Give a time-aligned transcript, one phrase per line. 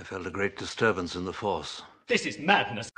[0.00, 1.82] I felt a great disturbance in the force.
[2.06, 2.88] This is madness.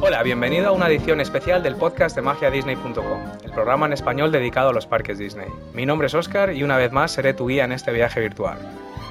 [0.00, 4.68] Hola, bienvenido a una edición especial del podcast de magiadisney.com, el programa en español dedicado
[4.68, 5.48] a los parques Disney.
[5.72, 8.58] Mi nombre es Oscar y una vez más seré tu guía en este viaje virtual.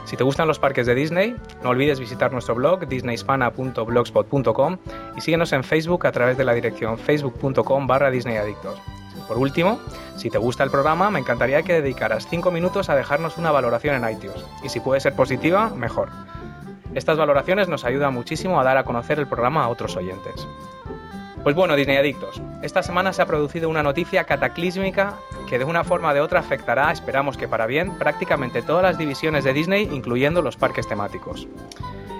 [0.05, 4.77] Si te gustan los parques de Disney, no olvides visitar nuestro blog disneyhispana.blogspot.com
[5.15, 8.79] y síguenos en Facebook a través de la dirección facebook.com barra disneyadictos.
[9.27, 9.79] Por último,
[10.17, 13.95] si te gusta el programa, me encantaría que dedicaras 5 minutos a dejarnos una valoración
[13.95, 16.09] en iTunes, y si puede ser positiva, mejor.
[16.93, 20.47] Estas valoraciones nos ayudan muchísimo a dar a conocer el programa a otros oyentes.
[21.43, 25.15] Pues bueno, Disney Adictos, esta semana se ha producido una noticia cataclísmica
[25.49, 28.97] que de una forma o de otra afectará, esperamos que para bien, prácticamente todas las
[28.97, 31.45] divisiones de Disney, incluyendo los parques temáticos.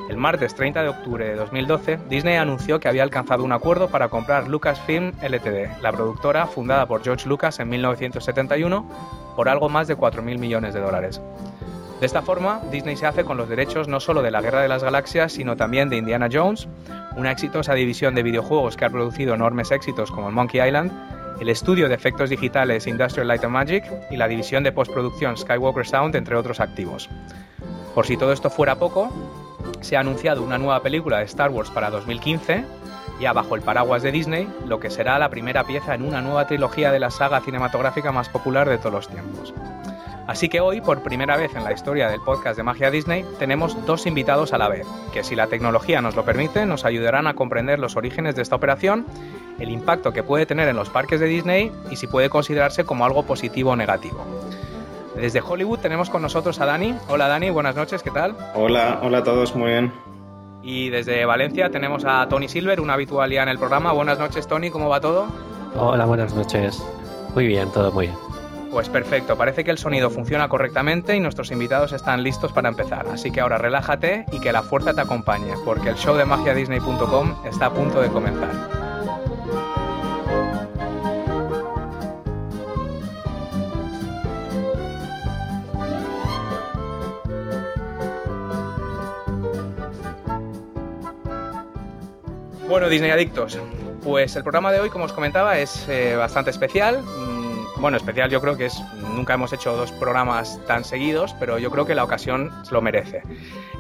[0.10, 4.10] El martes 30 de octubre de 2012, Disney anunció que había alcanzado un acuerdo para
[4.10, 8.86] comprar Lucasfilm Ltd., la productora fundada por George Lucas en 1971,
[9.38, 11.22] por algo más de 4.000 millones de dólares.
[12.02, 14.68] De esta forma, Disney se hace con los derechos no solo de la Guerra de
[14.68, 16.68] las Galaxias, sino también de Indiana Jones,
[17.16, 20.92] una exitosa división de videojuegos que ha producido enormes éxitos como el Monkey Island,
[21.40, 25.86] el estudio de efectos digitales Industrial Light and Magic y la división de postproducción Skywalker
[25.86, 27.10] Sound, entre otros activos.
[27.94, 29.12] Por si todo esto fuera poco,
[29.82, 32.64] se ha anunciado una nueva película de Star Wars para 2015,
[33.20, 36.48] ya bajo el paraguas de Disney, lo que será la primera pieza en una nueva
[36.48, 39.54] trilogía de la saga cinematográfica más popular de todos los tiempos.
[40.28, 43.86] Así que hoy, por primera vez en la historia del podcast de Magia Disney, tenemos
[43.86, 47.34] dos invitados a la vez, que si la tecnología nos lo permite, nos ayudarán a
[47.34, 49.06] comprender los orígenes de esta operación,
[49.60, 53.06] el impacto que puede tener en los parques de Disney y si puede considerarse como
[53.06, 54.26] algo positivo o negativo.
[55.16, 56.96] Desde Hollywood tenemos con nosotros a Dani.
[57.10, 58.36] Hola Dani, buenas noches, ¿qué tal?
[58.56, 59.92] Hola, hola a todos, muy bien.
[60.64, 63.92] Y desde Valencia tenemos a Tony Silver, una habitual ya en el programa.
[63.92, 65.28] Buenas noches Tony, ¿cómo va todo?
[65.76, 66.82] Hola, buenas noches.
[67.36, 68.33] Muy bien, todo muy bien.
[68.74, 73.06] Pues perfecto, parece que el sonido funciona correctamente y nuestros invitados están listos para empezar.
[73.08, 77.36] Así que ahora relájate y que la fuerza te acompañe, porque el show de magiadisney.com
[77.46, 78.50] está a punto de comenzar.
[92.68, 93.60] Bueno, Disney Adictos,
[94.04, 97.04] pues el programa de hoy, como os comentaba, es eh, bastante especial.
[97.84, 98.82] Bueno, especial yo creo que es,
[99.14, 103.24] nunca hemos hecho dos programas tan seguidos, pero yo creo que la ocasión lo merece.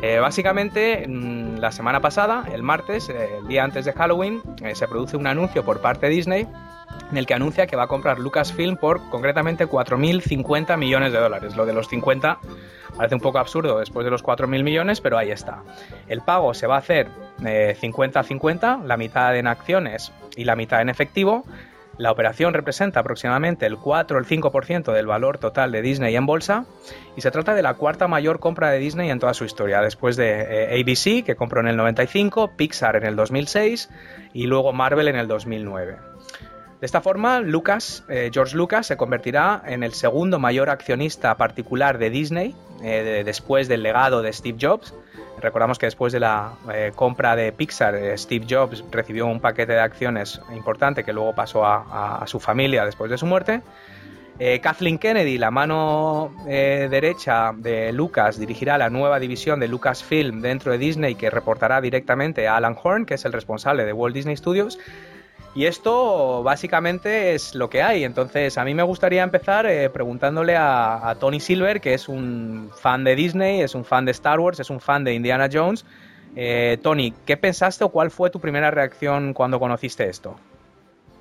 [0.01, 4.75] Eh, básicamente, mm, la semana pasada, el martes, eh, el día antes de Halloween, eh,
[4.75, 6.47] se produce un anuncio por parte de Disney
[7.11, 11.55] en el que anuncia que va a comprar Lucasfilm por concretamente 4.050 millones de dólares.
[11.55, 12.39] Lo de los 50
[12.97, 15.63] parece un poco absurdo después de los 4.000 millones, pero ahí está.
[16.09, 17.07] El pago se va a hacer
[17.39, 21.45] 50-50, la mitad en acciones y la mitad en efectivo.
[21.97, 26.25] La operación representa aproximadamente el 4 o el 5% del valor total de Disney en
[26.25, 26.65] bolsa
[27.15, 30.15] y se trata de la cuarta mayor compra de Disney en toda su historia, después
[30.15, 30.41] de
[30.73, 33.89] eh, ABC, que compró en el 95, Pixar en el 2006
[34.33, 35.97] y luego Marvel en el 2009.
[36.81, 41.97] De esta forma, Lucas, eh, George Lucas se convertirá en el segundo mayor accionista particular
[41.99, 44.93] de Disney eh, de- después del legado de Steve Jobs.
[45.43, 49.73] Recordamos que después de la eh, compra de Pixar, eh, Steve Jobs recibió un paquete
[49.73, 53.61] de acciones importante que luego pasó a, a- su familia después de su muerte.
[54.39, 60.71] Eh, Kathleen Kennedy, la mano derecha de Lucas, dirigirá la nueva división de Lucasfilm dentro
[60.71, 64.35] de Disney que reportará directamente a Alan Horn, que es el responsable de Walt Disney
[64.37, 64.79] Studios.
[65.55, 68.03] Y esto básicamente es lo que hay.
[68.03, 73.03] Entonces, a mí me gustaría empezar eh, preguntándole a, Tony Silver, que es un fan
[73.03, 75.85] de Disney, es un fan de Star Wars, es un fan de Indiana Jones.
[76.35, 80.35] Eh, Tony, ¿qué pensaste o cuál fue tu primera reacción cuando conociste esto?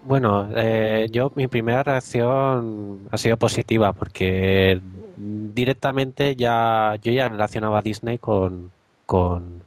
[0.04, 4.80] Bueno, eh, yo mi primera reacción ha sido positiva porque
[5.16, 8.72] directamente ya yo ya relacionaba a Disney con,
[9.06, 9.62] con,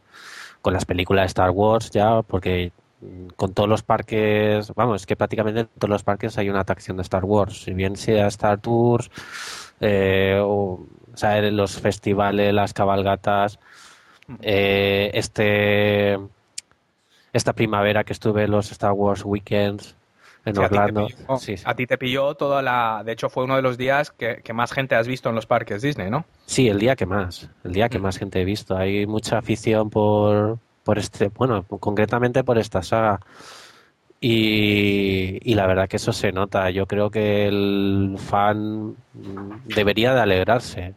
[0.62, 2.74] con las películas de Star Wars ya porque
[3.36, 6.98] con todos los parques, vamos, es que prácticamente en todos los parques hay una atracción
[6.98, 9.10] de Star Wars, si bien sea Star Tours,
[9.82, 13.60] eh, o, o sea, los festivales, las cabalgatas,
[14.42, 16.18] eh, este
[17.34, 19.96] esta primavera que estuve en los Star Wars Weekends
[20.46, 21.08] en Sí, a ti Orlando.
[21.08, 21.64] pilló- Sí, sí.
[21.66, 23.02] A ti te pilló toda la.
[23.04, 25.46] De hecho, fue uno de los días que, que más gente has visto en los
[25.48, 26.24] parques Disney, ¿no?
[26.46, 28.02] Sí, el día que más, el día que Mm.
[28.04, 28.78] más gente he visto.
[28.78, 33.20] Hay mucha afición por, por este, bueno, concretamente por esta saga.
[34.22, 36.70] Y, y la verdad que eso se nota.
[36.70, 38.96] Yo creo que el fan
[39.66, 40.94] debería de alegrarse.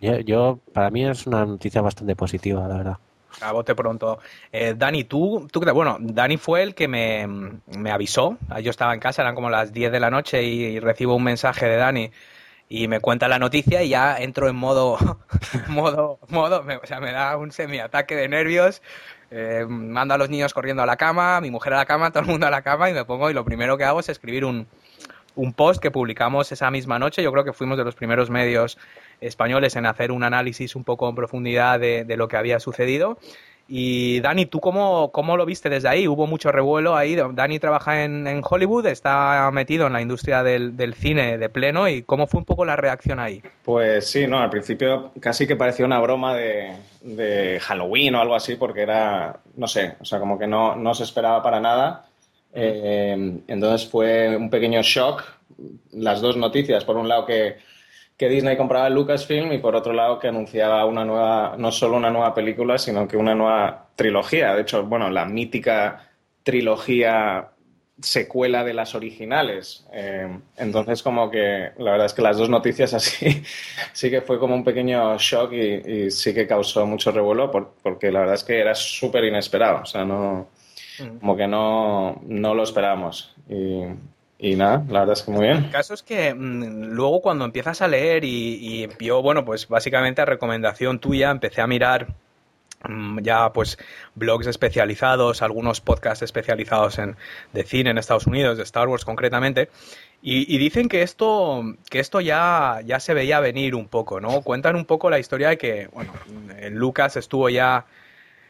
[0.00, 2.96] Yo, para mí es una noticia bastante positiva, la verdad.
[3.42, 4.18] A bote pronto.
[4.50, 7.26] Eh, Dani, tú, tú, bueno, Dani fue el que me,
[7.66, 8.38] me, avisó.
[8.62, 11.66] Yo estaba en casa, eran como las 10 de la noche y, recibo un mensaje
[11.66, 12.10] de Dani
[12.72, 14.96] y me cuenta la noticia y ya entro en modo,
[15.68, 18.80] modo, modo, o sea, me da un semi-ataque de nervios.
[19.30, 22.22] Eh, mando a los niños corriendo a la cama, mi mujer a la cama, todo
[22.22, 24.46] el mundo a la cama y me pongo y lo primero que hago es escribir
[24.46, 24.66] un,
[25.34, 27.22] un post que publicamos esa misma noche.
[27.22, 28.78] Yo creo que fuimos de los primeros medios
[29.20, 33.18] españoles en hacer un análisis un poco en profundidad de, lo que había sucedido.
[33.68, 36.06] Y Dani, ¿tú cómo, cómo, lo viste desde ahí?
[36.06, 37.16] Hubo mucho revuelo ahí.
[37.16, 41.88] Dani trabaja en, Hollywood, está metido en la industria del, cine de pleno.
[41.88, 43.42] ¿Y cómo fue un poco la reacción ahí?
[43.64, 48.56] Pues sí, no, al principio casi que parecía una broma de, Halloween o algo así,
[48.56, 52.06] porque era, no sé, o sea, como que no, no se esperaba para nada.
[52.54, 55.24] Eh, entonces fue un pequeño shock
[55.92, 56.84] las dos noticias.
[56.84, 57.56] Por un lado que,
[58.22, 62.10] que, Disney compraba Lucasfilm y por otro lado que anunciaba una nueva, no solo una
[62.10, 64.54] nueva película, sino que una nueva trilogía.
[64.54, 66.08] De hecho, bueno, la mítica
[66.42, 67.48] trilogía
[68.00, 69.86] secuela de las originales.
[69.92, 73.42] Eh, entonces, como que la verdad es que las dos noticias así
[73.92, 78.20] sí que fue como un pequeño shock y, sí que causó mucho revuelo porque la
[78.20, 79.82] verdad es que era súper inesperado.
[79.82, 80.48] O sea, no
[80.98, 81.18] Mm.
[81.18, 83.34] como que no, no lo esperábamos.
[83.48, 83.82] Y,
[84.42, 85.58] y nada, la verdad es que muy bien.
[85.58, 89.68] El caso es que mm, luego cuando empiezas a leer y, y, yo, bueno, pues
[89.68, 92.08] básicamente a recomendación tuya empecé a mirar
[92.88, 93.78] mm, ya pues
[94.16, 97.16] blogs especializados, algunos podcasts especializados en,
[97.52, 99.68] de cine en Estados Unidos, de Star Wars concretamente,
[100.22, 104.42] y, y, dicen que esto, que esto ya, ya se veía venir un poco, ¿no?
[104.42, 106.12] Cuentan un poco la historia de que, bueno,
[106.70, 107.86] Lucas estuvo ya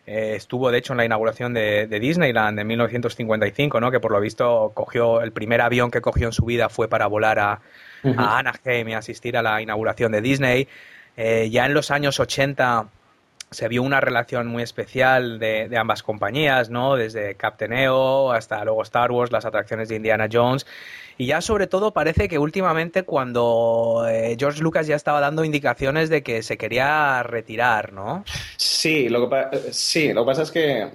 [0.07, 3.91] eh, estuvo, de hecho, en la inauguración de, Disneyland en 1955, ¿no?
[3.91, 7.07] que por lo visto cogió el primer avión que cogió en su vida fue para
[7.07, 7.61] volar a,
[8.05, 10.69] Anaheim y asistir a la inauguración de Disney.
[11.17, 12.89] Eh, ya en los años 80
[13.53, 16.97] se vio una relación muy especial de, ambas compañías, ¿no?
[16.97, 20.67] Desde Captain EO hasta luego Star Wars, las atracciones de Indiana Jones.
[21.19, 26.09] Y ya sobre todo parece que últimamente cuando eh, George Lucas ya estaba dando indicaciones
[26.09, 28.25] de que se quería retirar, ¿no?
[28.57, 30.89] Sí, lo que, sí, lo que pasa es que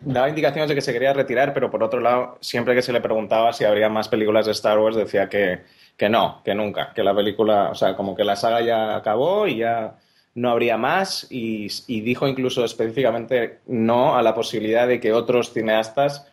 [0.00, 3.00] daba indicaciones de que se quería retirar, pero por otro lado, siempre que se le
[3.00, 5.60] preguntaba si habría más películas de Star Wars, decía que,
[5.96, 9.46] que no, que nunca, que la película, o sea, como que la saga ya acabó
[9.46, 9.94] y ya
[10.34, 11.68] no habría más y,
[12.02, 16.26] dijo incluso específicamente no a la posibilidad de que otros cineastas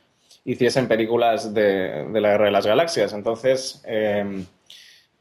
[0.45, 3.13] hiciesen películas de, la Guerra de las Galaxias.
[3.13, 4.45] Entonces, em,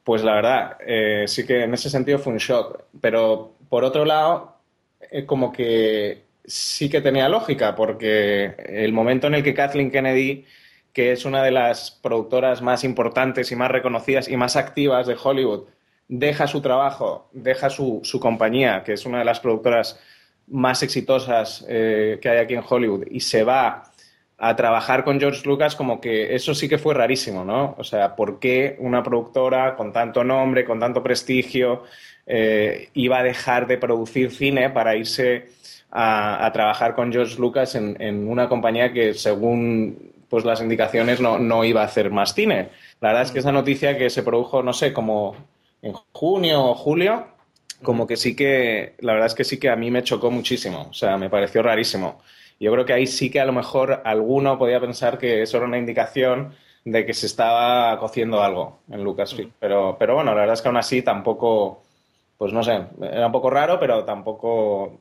[0.04, 2.84] pues la verdad, eh, sí que en ese sentido fue un shock.
[3.00, 4.56] Pero por otro lado,
[5.10, 10.44] eh, como que sí que tenía lógica, porque el momento en el que Kathleen Kennedy,
[10.92, 15.16] que es una de las productoras más importantes y más reconocidas y más activas de
[15.20, 15.64] Hollywood,
[16.08, 19.98] deja su trabajo, deja su, compañía, que es una de las productoras
[20.48, 23.84] más exitosas eh, que hay aquí en Hollywood, y se va
[24.38, 27.74] a trabajar con George Lucas como que eso sí que fue rarísimo, ¿no?
[27.78, 31.84] O sea, ¿por qué una productora con tanto nombre, con tanto prestigio,
[32.26, 35.46] eh, iba a dejar de producir cine para irse
[35.90, 41.64] a, trabajar con George Lucas en, una compañía que, según pues, las indicaciones, no, no,
[41.64, 42.68] iba a hacer más cine?
[43.00, 45.34] La verdad es que esa noticia que se produjo, no sé, como
[45.82, 47.26] en junio o julio,
[47.82, 50.86] como que sí que, la verdad es que sí que a mí me chocó muchísimo,
[50.90, 52.20] o sea, me pareció rarísimo.
[52.58, 55.66] Yo creo que ahí sí que a lo mejor alguno podía pensar que eso era
[55.66, 56.54] una indicación
[56.86, 59.50] de que se estaba cociendo algo en Lucasfilm.
[59.58, 61.82] Pero, pero bueno, la verdad es que aún así tampoco,
[62.38, 65.00] pues no sé, era un poco raro, pero tampoco,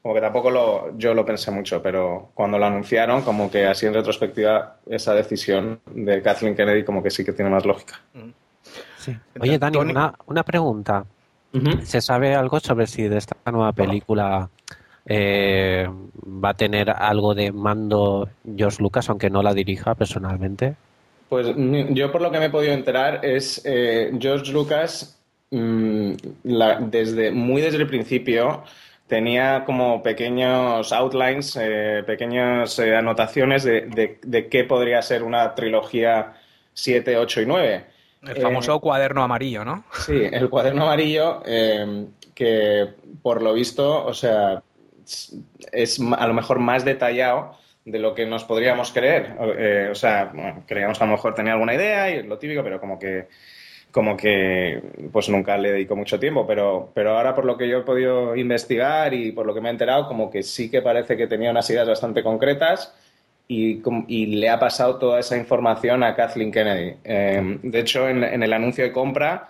[0.00, 3.86] como que tampoco lo, yo lo pensé mucho, pero cuando lo anunciaron, como que así
[3.86, 8.00] en retrospectiva, esa decisión de Kathleen Kennedy como que sí que tiene más lógica.
[9.40, 11.04] Oye, Dani, una, una pregunta.
[11.82, 14.50] ¿Se sabe algo sobre si de esta nueva película
[15.06, 20.74] eh, va a tener algo de mando George Lucas, aunque no la dirija personalmente?
[21.28, 25.18] Pues yo por lo que me he podido enterar es eh, George Lucas
[25.50, 28.62] mm, desde muy desde el principio
[29.06, 36.34] tenía como pequeños outlines, eh, pequeñas anotaciones de, de, qué podría ser una trilogía
[36.74, 37.95] 7, 8 y 9.
[38.28, 39.84] El famoso cuaderno amarillo, ¿no?
[39.92, 41.42] Sí, el cuaderno amarillo
[42.34, 42.88] que
[43.22, 44.62] por lo visto, o sea,
[45.72, 49.36] es a lo mejor más detallado de lo que nos podríamos creer.
[49.58, 50.32] Eh, o sea,
[50.66, 53.28] creíamos que a lo mejor tenía alguna idea y lo típico, pero como que
[53.92, 57.78] como que pues nunca le dedico mucho tiempo, pero, pero ahora por lo que yo
[57.78, 61.16] he podido investigar y por lo que me he enterado, como que sí que parece
[61.16, 62.94] que tenía unas ideas bastante concretas
[63.48, 66.96] y, y le ha pasado toda esa información a Kathleen Kennedy.
[67.04, 69.48] Eh, de hecho, en, el anuncio de compra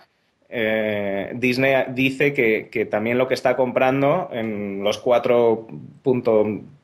[0.49, 5.67] eh, Disney dice que, también lo que está comprando en los 4.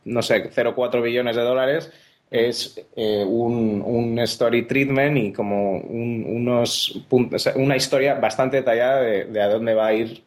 [0.05, 1.91] no sé, 0,4 billones de dólares
[2.29, 9.47] es eh, un, story treatment y como unos puntos, una historia bastante detallada de, a
[9.49, 10.23] dónde va a ir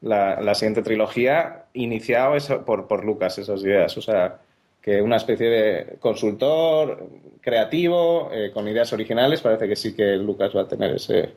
[0.00, 3.96] la, siguiente trilogía, iniciado eso por, por Lucas, esas ideas.
[3.98, 4.40] O sea,
[4.82, 7.08] que una especie de consultor
[7.40, 11.30] creativo, eh, con ideas originales, parece que sí que Lucas va a tener ese,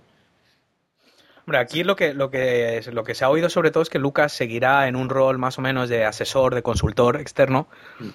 [1.46, 4.00] Hombre, aquí lo que, lo, que, lo que se ha oído sobre todo es que
[4.00, 7.68] Lucas seguirá en un rol más o menos de asesor, de consultor externo,
[8.00, 8.10] mm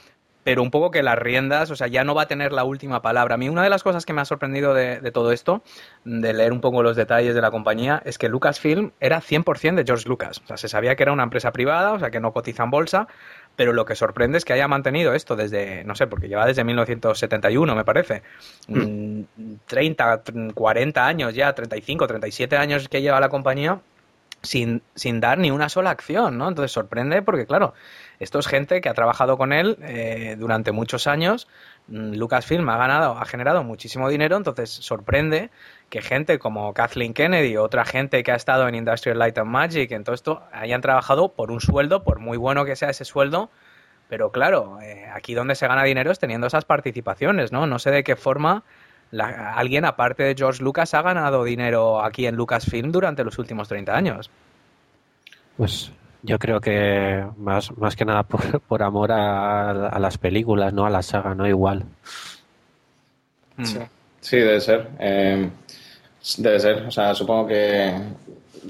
[0.44, 3.02] pero un poco que las riendas, o sea, ya no va a tener la última
[3.02, 3.34] palabra.
[3.34, 5.62] A mí una de las cosas que me ha sorprendido de, todo esto,
[6.04, 9.84] de leer un poco los detalles de la compañía, es que Lucasfilm era 100% de
[9.84, 10.40] George Lucas.
[10.42, 12.70] O sea, se sabía que era una empresa privada, o sea, que no cotiza en
[12.70, 13.08] bolsa,
[13.60, 16.64] pero lo que sorprende es que haya mantenido esto desde, no sé, porque lleva desde
[16.64, 18.22] 1971, me parece.
[19.66, 20.48] 30, mm.
[20.54, 23.78] 40 años ya, 35, 37 años que lleva la compañía
[24.40, 26.48] sin, sin dar ni una sola acción, ¿no?
[26.48, 27.74] Entonces sorprende porque, claro,
[28.18, 31.46] esto es gente que ha trabajado con él eh, durante muchos años.
[31.88, 35.50] Mm, Lucasfilm ha ganado, ha generado muchísimo dinero, entonces sorprende
[35.90, 39.90] que gente como Kathleen Kennedy otra gente que ha estado en Industrial Light and Magic,
[39.90, 43.50] en todo esto, hayan trabajado por un sueldo, por muy bueno que sea ese sueldo,
[44.08, 47.66] pero claro, eh, aquí donde se gana dinero es teniendo esas participaciones, ¿no?
[47.66, 48.62] No sé de qué forma
[49.12, 53.94] alguien aparte de George Lucas ha ganado dinero aquí en Lucasfilm durante los últimos 30
[53.94, 54.30] años.
[55.56, 55.92] Pues
[56.22, 61.02] yo creo que más, más que nada por, amor a, las películas, no a la
[61.02, 61.84] saga, no igual.
[63.56, 63.64] Mm.
[64.20, 64.90] Sí, debe ser.
[64.98, 65.50] Eh,
[66.38, 66.86] debe ser.
[66.86, 67.94] O sea, supongo que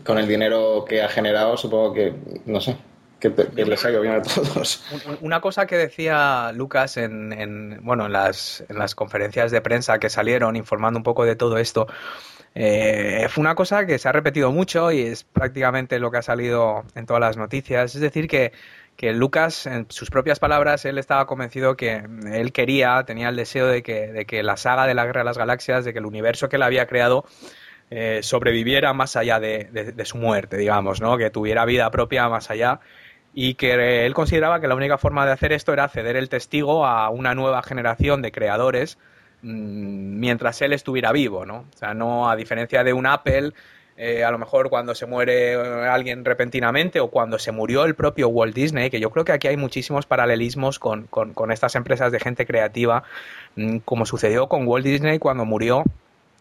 [0.05, 2.15] con el dinero que ha generado, supongo que,
[2.47, 2.77] no sé,
[3.19, 4.83] que, les ha ido bien a todos.
[5.21, 10.09] Una cosa que decía Lucas en, bueno, en las, en las conferencias de prensa que
[10.09, 11.87] salieron informando un poco de todo esto,
[12.55, 16.23] eh, fue una cosa que se ha repetido mucho y es prácticamente lo que ha
[16.23, 17.95] salido en todas las noticias.
[17.95, 18.53] Es decir, que,
[19.01, 23.67] que Lucas, en sus propias palabras, él estaba convencido que él quería, tenía el deseo
[23.67, 26.05] de que, de que la saga de la Guerra de las Galaxias, de que el
[26.05, 27.25] universo que él había creado,
[27.89, 31.17] eh, sobreviviera más allá de, de, su muerte, digamos, ¿no?
[31.17, 32.81] Que tuviera vida propia más allá
[33.33, 36.85] y que él consideraba que la única forma de hacer esto era ceder el testigo
[36.85, 38.99] a una nueva generación de creadores
[39.41, 41.65] mm, mientras él estuviera vivo, ¿no?
[41.75, 43.55] O sea, no a diferencia de un Apple,
[44.01, 48.29] eh, a lo mejor cuando se muere alguien repentinamente o cuando se murió el propio
[48.29, 52.19] Walt Disney, que yo creo que aquí hay muchísimos paralelismos con, con estas empresas de
[52.19, 53.03] gente creativa,
[53.57, 55.85] mm, como sucedió con Walt Disney cuando murió,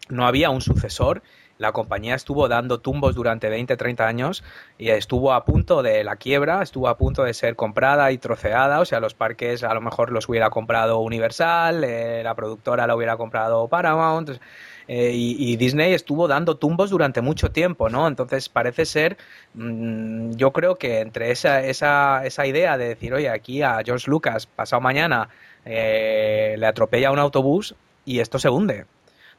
[0.08, 1.22] no había un sucesor
[1.60, 4.42] la compañía estuvo dando tumbos durante 20, 30 años
[4.78, 8.80] y estuvo a punto de la quiebra, estuvo a punto de ser comprada y troceada,
[8.80, 12.96] o sea, los parques a lo mejor los hubiera comprado Universal, eh, la productora la
[12.96, 14.40] hubiera comprado Paramount.
[14.92, 18.08] Eh, y, Disney estuvo dando tumbos durante mucho tiempo, ¿no?
[18.08, 19.18] Entonces parece ser,
[19.54, 24.10] mm, yo creo que entre esa, esa, esa idea de decir, oye, aquí a George
[24.10, 25.28] Lucas, pasado mañana,
[25.64, 28.86] eh, le atropella un autobús y esto se hunde.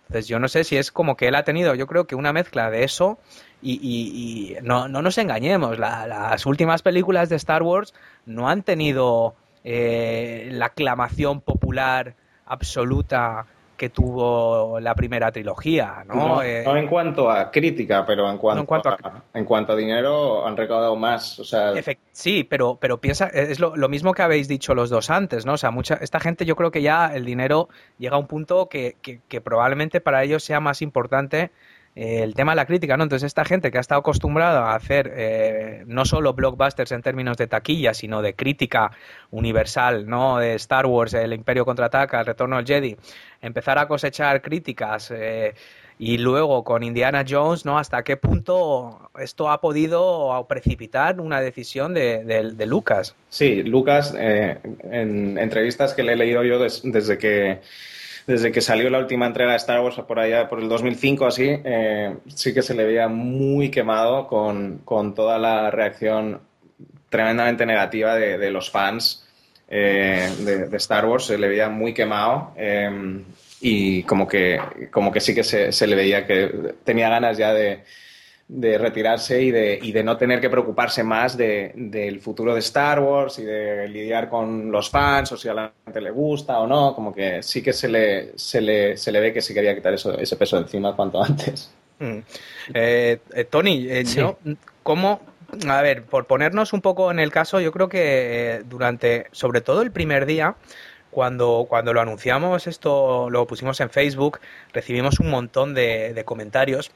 [0.03, 2.31] Entonces yo no sé si es como que él ha tenido, yo creo que una
[2.31, 3.20] mezcla de eso
[3.62, 7.93] y, no, no, nos engañemos, las últimas películas de Star Wars
[8.25, 12.15] no han tenido eh, la aclamación popular
[12.46, 13.48] absoluta
[13.81, 16.43] que tuvo la primera trilogía, ¿no?
[16.43, 20.95] Eh, en cuanto a crítica, pero en cuanto, a, en cuanto a dinero han recaudado
[20.95, 21.73] más, o sea...
[22.11, 25.53] sí, pero, pero piensa, es lo, mismo que habéis dicho los dos antes, ¿no?
[25.53, 28.69] O sea, mucha, esta gente yo creo que ya el dinero llega a un punto
[28.69, 31.50] que, que probablemente para ellos sea más importante
[31.95, 33.03] eh, el tema de la crítica, ¿no?
[33.03, 37.36] Entonces esta gente que ha estado acostumbrada a hacer eh, no solo blockbusters en términos
[37.38, 38.91] de taquilla, sino de crítica
[39.29, 40.38] universal, ¿no?
[40.38, 42.95] De Star Wars, El Imperio contraataca, El Retorno del Jedi,
[43.41, 45.53] empezar a cosechar críticas eh,
[46.00, 47.77] y luego con Indiana Jones, ¿no?
[47.77, 53.15] Hasta qué punto esto ha podido precipitar una decisión de, Lucas.
[53.29, 57.60] Sí, Lucas, en entrevistas que le he leído yo desde que
[58.27, 61.47] desde que salió la última entrega de Star Wars por allá, por el 2005 así,
[61.49, 66.39] eh, sí que se le veía muy quemado con, con toda la reacción
[67.09, 69.27] tremendamente negativa de, los fans
[69.67, 73.21] eh, de, Star Wars, se le veía muy quemado eh,
[73.59, 74.59] y como que,
[74.91, 77.83] como que sí que se, se le veía que tenía ganas ya de,
[78.53, 82.60] de retirarse y de, y de no tener que preocuparse más de, del futuro de
[82.60, 86.60] Star Wars y de lidiar con los fans o si a la gente le gusta
[86.60, 89.53] o no, como que sí que se le, se le, se le ve que se
[89.53, 91.72] quería quitar eso, ese peso encima cuanto antes.
[92.00, 92.17] Mm.
[92.74, 94.03] Eh, eh, Tony, eh,
[94.84, 95.22] ¿cómo,
[95.70, 99.81] a ver, por ponernos un poco en el caso, yo creo que durante, sobre todo
[99.81, 100.55] el primer día,
[101.10, 104.41] cuando, cuando lo anunciamos, esto lo pusimos en Facebook,
[104.74, 106.91] recibimos un montón de, de comentarios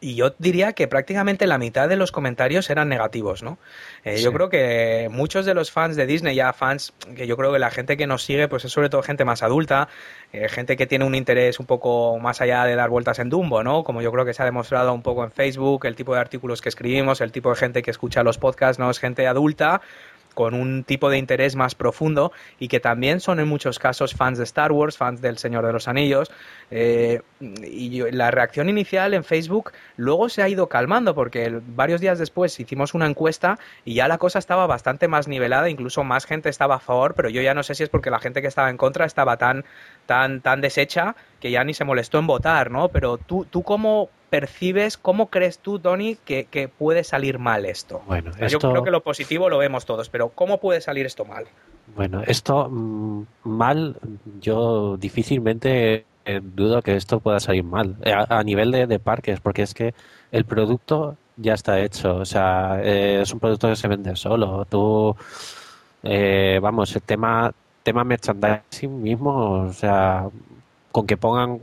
[0.00, 3.58] y yo diría que prácticamente la mitad de los comentarios eran negativos, ¿no?
[4.04, 7.52] Eh, yo creo que muchos de los fans de Disney, ya fans, que yo creo
[7.52, 9.88] que la gente que nos sigue, pues es sobre todo gente más adulta,
[10.32, 13.64] eh, gente que tiene un interés un poco más allá de dar vueltas en Dumbo,
[13.64, 13.82] ¿no?
[13.82, 16.60] Como yo creo que se ha demostrado un poco en Facebook, el tipo de artículos
[16.60, 18.90] que escribimos, el tipo de gente que escucha los podcasts, ¿no?
[18.90, 19.80] Es gente adulta
[20.38, 22.30] con un tipo de interés más profundo
[22.60, 25.72] y que también son en muchos casos fans de Star Wars, fans del Señor de
[25.72, 26.30] los Anillos.
[26.70, 32.20] Eh, y la reacción inicial en Facebook luego se ha ido calmando porque varios días
[32.20, 36.50] después hicimos una encuesta y ya la cosa estaba bastante más nivelada, incluso más gente
[36.50, 38.70] estaba a favor, pero yo ya no sé si es porque la gente que estaba
[38.70, 39.64] en contra estaba tan,
[40.06, 42.90] tan, tan deshecha que ya ni se molestó en votar, ¿no?
[42.90, 48.02] Pero tú, tú cómo percibes, cómo crees tú, Tony, que, puede salir mal esto?
[48.06, 51.46] Bueno, Yo creo que lo positivo lo vemos todos, pero ¿cómo puede salir esto mal?
[51.94, 53.96] Bueno, esto mm, mal,
[54.40, 59.62] yo difícilmente eh, dudo que esto pueda salir mal eh, a, nivel de, parques, porque
[59.62, 59.94] es que
[60.30, 64.66] el producto ya está hecho, o sea, eh, es un producto que se vende solo.
[64.66, 65.16] Tú,
[66.60, 67.52] vamos, el tema
[67.88, 70.28] tema merchandising mismo, o sea,
[70.92, 71.58] con que pongan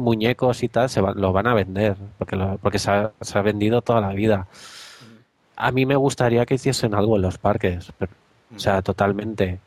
[0.00, 4.10] muñecos y tal, se lo van a vender, porque, porque se ha, vendido toda la
[4.10, 4.46] vida.
[5.56, 7.92] A mí me gustaría que hiciesen algo en los parques,
[8.54, 9.60] o sea, totalmente.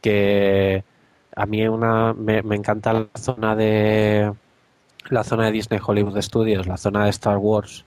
[0.00, 0.84] Que
[1.34, 4.32] a mí una, me, encanta la zona de
[5.10, 7.84] la zona de Disney Hollywood Studios, la zona de Star Wars.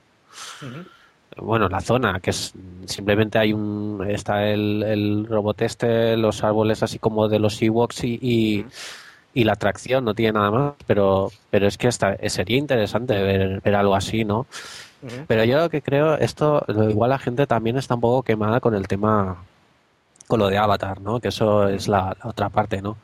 [1.38, 2.53] Bueno, la zona, que es
[2.86, 8.03] simplemente hay un está el, el robot este, los árboles así como de los Ewoks
[8.03, 8.65] y y
[9.36, 13.95] la atracción no tiene nada más, pero, pero es que hasta sería interesante ver, algo
[13.95, 14.48] así, ¿no?
[15.27, 18.75] Pero yo lo que creo, esto, igual la gente también está un poco quemada con
[18.75, 19.38] el tema,
[20.27, 21.21] con lo de Avatar, ¿no?
[21.21, 22.98] Que eso es la, otra parte, ¿no?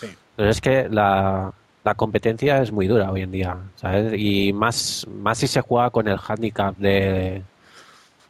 [0.00, 0.08] Sí.
[0.36, 1.52] Pero es que la,
[1.84, 4.14] la competencia es muy dura hoy en día, ¿sabes?
[4.16, 7.42] Y más, más si se juega con el handicap de,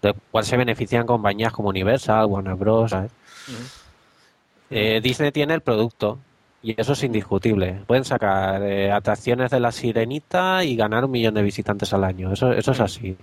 [0.02, 3.12] de cuál se benefician compañías como Universal, Warner Bros., ¿sabes?
[4.70, 6.18] Eh, Disney tiene el producto,
[6.64, 7.82] y eso es indiscutible.
[7.86, 12.32] Pueden sacar eh, atracciones de la sirenita y ganar un millón de visitantes al año.
[12.32, 13.18] Eso, eso es así.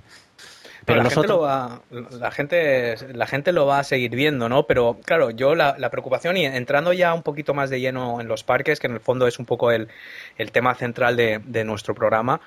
[0.85, 4.67] Pero, la, gente lo va, la, gente, la gente lo va a seguir viendo, ¿no?
[4.67, 8.43] Pero claro, yo la, preocupación, y entrando ya un poquito más de lleno en los
[8.43, 9.87] parques, que en el fondo es un poco el,
[10.37, 12.41] el tema central de, de nuestro programa,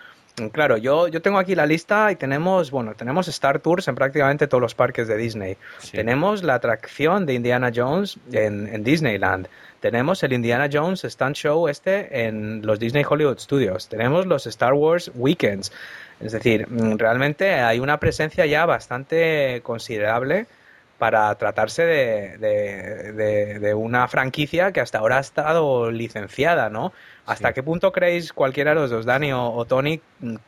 [0.51, 4.49] Claro, yo, yo tengo aquí la lista y tenemos, bueno, tenemos Star Tours en prácticamente
[4.49, 5.57] todos los parques de Disney.
[5.93, 9.47] Tenemos la atracción de Indiana Jones en, en Disneyland.
[9.85, 13.87] Tenemos el Indiana Jones Stunt Show este en los Disney Hollywood Studios.
[13.87, 15.73] Tenemos los Star Wars Weekends.
[16.21, 20.47] Es decir, mm, realmente hay una presencia ya bastante considerable
[20.97, 26.95] para tratarse de, de, una franquicia que hasta ahora ha estado licenciada, ¿no?
[27.27, 30.01] ¿Hasta qué punto creéis, cualquiera de los dos, Dani o, Tony,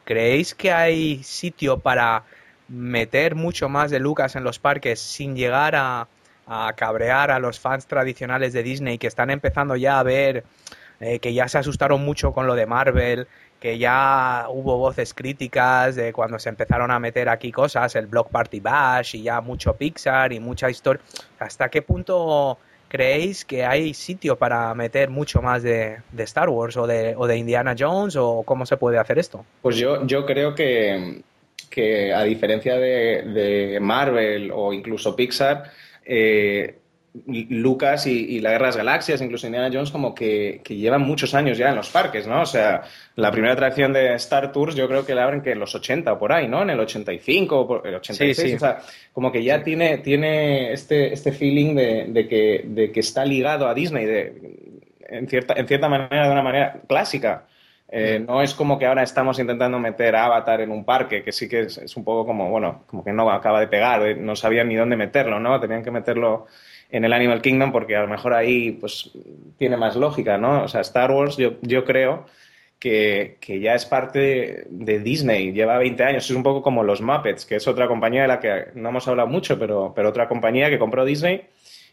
[0.05, 2.23] creéis que hay sitio para
[2.69, 6.09] meter mucho más de Lucas en los parques sin llegar a,
[6.47, 10.45] a cabrear a los fans tradicionales de Disney que están empezando ya a ver
[11.01, 13.27] eh, que ya se asustaron mucho con lo de Marvel,
[13.61, 18.31] que ya hubo voces críticas de cuando se empezaron a meter aquí cosas, el Block
[18.31, 21.03] Party Bash y ya mucho Pixar y mucha historia.
[21.39, 26.87] ¿Hasta qué punto creéis que hay sitio para meter mucho más de, Star Wars o
[26.87, 29.45] de, o de, Indiana Jones o cómo se puede hacer esto?
[29.61, 31.23] Pues yo, yo creo que,
[31.69, 35.65] que a diferencia de, de Marvel o incluso Pixar,
[36.07, 36.79] eh,
[37.25, 41.57] Lucas y, la Guerra de las Galaxias, incluso Indiana Jones, como que, llevan muchos años
[41.57, 42.43] ya en los parques, ¿no?
[42.43, 42.83] O sea,
[43.15, 46.13] la primera atracción de Star Tours yo creo que la abren que en los 80
[46.13, 46.63] o por ahí, ¿no?
[46.63, 48.79] En el 85 el 86, o sea,
[49.13, 53.75] como que ya tiene, tiene este, este feeling de, que, de que está ligado a
[53.75, 57.47] Disney, de, en, cierta, en cierta manera, de una manera clásica.
[57.89, 61.49] Eh, no es como que ahora estamos intentando meter Avatar en un parque, que sí
[61.49, 64.69] que es, un poco como, bueno, como que no acaba de pegar, eh, no sabían
[64.69, 65.61] ni dónde meterlo, ¿no?
[65.61, 66.47] Tenían que meterlo
[66.91, 69.13] en el Animal Kingdom porque a lo mejor ahí pues
[69.57, 70.65] tiene más lógica, ¿no?
[70.65, 72.27] O sea, Star Wars yo, yo creo
[72.79, 77.01] que, que, ya es parte de Disney, lleva 20 años, es un poco como los
[77.01, 80.29] Muppets, que es otra compañía de la que no hemos hablado mucho, pero, pero otra
[80.29, 81.47] compañía que compró Disney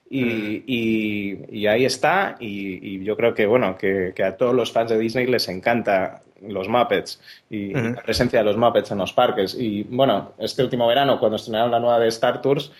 [0.09, 5.25] y, ahí está, y, yo creo que, bueno, que, a todos los fans de Disney
[5.27, 9.55] les encanta los Muppets y, la presencia de los Muppets en los parques.
[9.57, 12.71] Y bueno, este último verano, cuando estrenaron la nueva de Star Tours,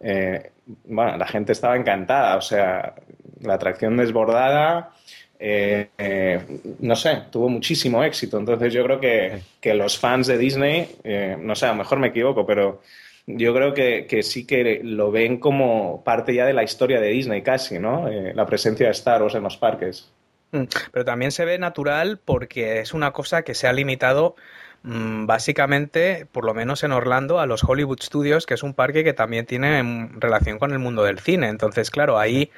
[0.00, 0.50] eh,
[0.84, 2.94] bueno, la gente estaba encantada, o sea,
[3.40, 4.90] la atracción desbordada,
[5.38, 6.40] eh, eh,
[6.80, 8.38] no sé, tuvo muchísimo éxito.
[8.38, 10.96] Entonces yo creo que, que los fans de Disney,
[11.40, 12.82] no sé, a lo mejor me equivoco, pero
[13.26, 17.42] yo creo que, sí que lo ven como parte ya de la historia de Disney
[17.42, 18.08] casi, ¿no?
[18.08, 20.12] Eh, la presencia de Star Wars en los parques.
[20.52, 24.36] Mm, pero también se ve natural porque es una cosa que se ha limitado
[24.84, 29.02] mm, básicamente, por lo menos en Orlando, a los Hollywood Studios, que es un parque
[29.02, 31.48] que también tiene relación con el mundo del cine.
[31.48, 32.50] Entonces, claro, ahí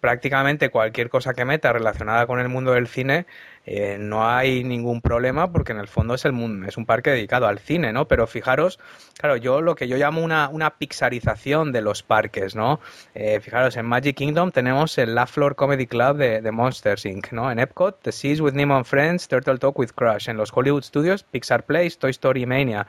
[0.00, 3.26] prácticamente cualquier cosa que meta relacionada con el mundo del cine
[3.68, 7.10] eh, no hay ningún problema porque en el fondo es el mundo, es un parque
[7.10, 8.06] dedicado al cine, ¿no?
[8.06, 8.78] Pero fijaros,
[9.18, 12.78] claro, yo lo que yo llamo una, una pixarización de los parques, ¿no?
[13.16, 17.32] Eh, fijaros, en Magic Kingdom tenemos el La Floor Comedy Club de, de, Monsters Inc.,
[17.32, 17.50] ¿no?
[17.50, 20.28] En Epcot, The Seas with Nemo and Friends, Turtle Talk with Crush.
[20.28, 22.86] En los Hollywood Studios, Pixar Place, Toy Story Mania.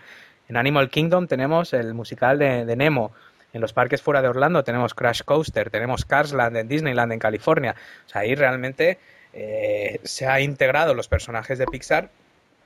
[0.47, 3.13] En Animal Kingdom tenemos el musical de, de Nemo.
[3.51, 7.75] En los parques fuera de Orlando tenemos Crash Coaster, tenemos Carsland en Disneyland en California.
[8.05, 8.99] O sea, ahí realmente
[9.39, 12.09] eh, se ha integrado los personajes de Pixar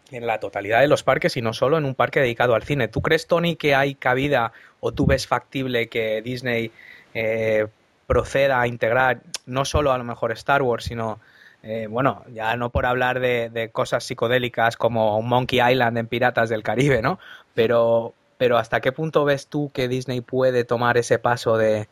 [0.10, 2.88] en la totalidad de los parques y no solo en un parque dedicado al cine.
[2.88, 6.72] ¿Tú crees, Tony, que hay cabida o tú ves factible que Disney
[7.14, 7.68] eh,
[8.08, 11.20] proceda a integrar no solo a lo mejor Star Wars, sino,
[11.62, 16.64] eh, bueno, ya no por hablar de, cosas psicodélicas como Monkey Island en Piratas del
[16.64, 17.20] Caribe, ¿no?
[17.54, 21.90] Pero, pero ¿hasta qué punto ves tú que Disney puede tomar ese paso de,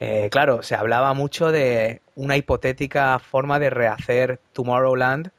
[0.00, 5.30] eh, claro, se hablaba mucho de una hipotética forma de rehacer Tomorrowland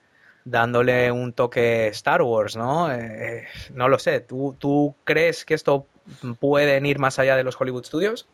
[0.46, 2.92] dándole un toque Star Wars, ¿no?
[2.92, 4.20] Eh, no lo sé.
[4.20, 5.86] ¿Tú, ¿Tú crees que esto
[6.39, 8.28] puede ir más allá de los Hollywood Studios?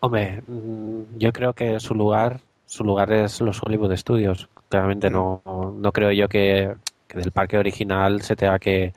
[0.00, 4.48] Hombre, mm, yo creo que su lugar, su lugar es los Hollywood Studios.
[4.68, 6.74] Claramente no, no creo yo que,
[7.08, 8.92] del parque original se tenga que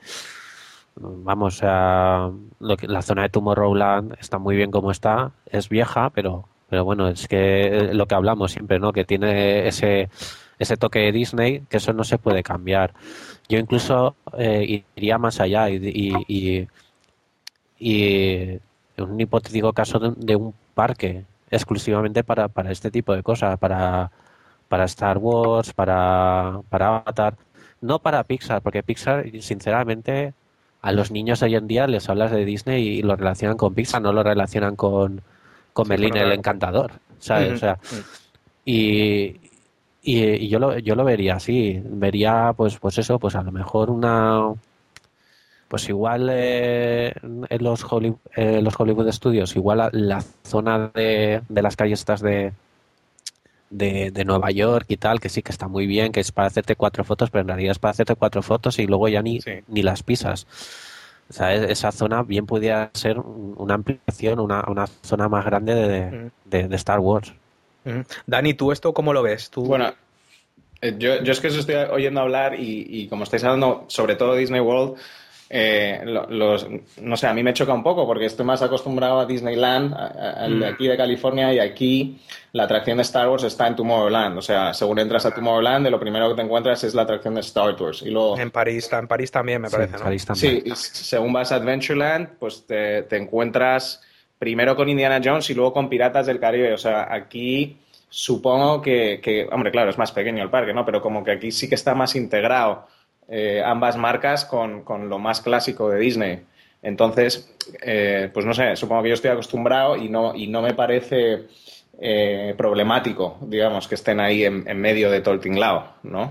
[0.96, 6.86] vamos a la zona de Tomorrowland está muy bien como está, es vieja, pero pero
[6.86, 8.94] bueno, es que eh, lo que hablamos siempre, ¿no?
[8.94, 10.08] Que tiene ese,
[10.58, 12.94] ese toque de Disney, que eso no se puede cambiar.
[13.46, 15.76] Yo incluso eh, iría más allá y,
[16.26, 16.66] y,
[17.78, 18.58] y,
[18.96, 24.10] en un hipotético caso de, un parque exclusivamente para, para este tipo de cosas, para,
[24.68, 27.36] para Star Wars, para, para Avatar,
[27.82, 30.32] no para Pixar, porque Pixar, sinceramente,
[30.80, 34.00] a los niños hoy en día les hablas de Disney y lo relacionan con Pixar,
[34.00, 35.20] no lo relacionan con,
[35.72, 37.52] con Merlín el encantador, ¿sabes?
[37.52, 37.78] o sea,
[38.64, 39.36] y,
[40.02, 43.90] y, yo lo yo lo vería así, vería pues pues eso, pues a lo mejor
[43.90, 44.52] una
[45.72, 51.62] pues igual eh, en los Hollywood, eh, los Hollywood Studios, igual la, zona de, de,
[51.62, 52.52] las calles estas de,
[53.70, 56.48] de, de, Nueva York y tal, que sí que está muy bien, que es para
[56.48, 59.40] hacerte cuatro fotos, pero en realidad es para hacerte cuatro fotos y luego ya ni,
[59.66, 60.46] ni las pisas.
[61.32, 65.74] O sea, esa zona bien podría ser una ampliación, una, una zona más grande
[66.44, 67.32] de, de, Star Wars.
[68.26, 69.48] Dani, ¿tú esto cómo lo ves?
[69.48, 69.64] ¿Tú...
[69.64, 69.94] Bueno,
[70.82, 74.14] eh, yo, yo, es que os estoy oyendo hablar y, y, como estáis hablando sobre
[74.14, 74.98] todo Disney World,
[75.54, 76.66] eh, los,
[77.02, 80.58] no sé, a mí me choca un poco porque estoy más acostumbrado a Disneyland, al
[80.58, 80.72] de mm.
[80.72, 82.18] aquí de California, y aquí
[82.52, 84.38] la atracción de Star Wars está en Tomorrowland.
[84.38, 87.42] O sea, según entras a Tomorrowland, lo primero que te encuentras es la atracción de
[87.42, 88.00] Star Wars.
[88.00, 89.98] Y luego, en París, en París también, me parece.
[89.98, 90.04] ¿no?
[90.04, 90.62] París también.
[90.64, 94.00] Sí, según vas a Adventureland, pues te, te encuentras
[94.38, 96.72] primero con Indiana Jones y luego con Piratas del Caribe.
[96.72, 97.76] O sea, aquí
[98.08, 100.86] supongo que, que, hombre, claro, es más pequeño el parque, ¿no?
[100.86, 102.86] Pero como que aquí sí que está más integrado
[103.28, 106.42] eh, ambas marcas con, con, lo más clásico de Disney.
[106.82, 110.74] Entonces, eh, pues no sé, supongo que yo estoy acostumbrado y no, y no me
[110.74, 111.46] parece
[112.00, 116.30] eh, problemático, digamos, que estén ahí en, medio de todo el tinglao, ¿no?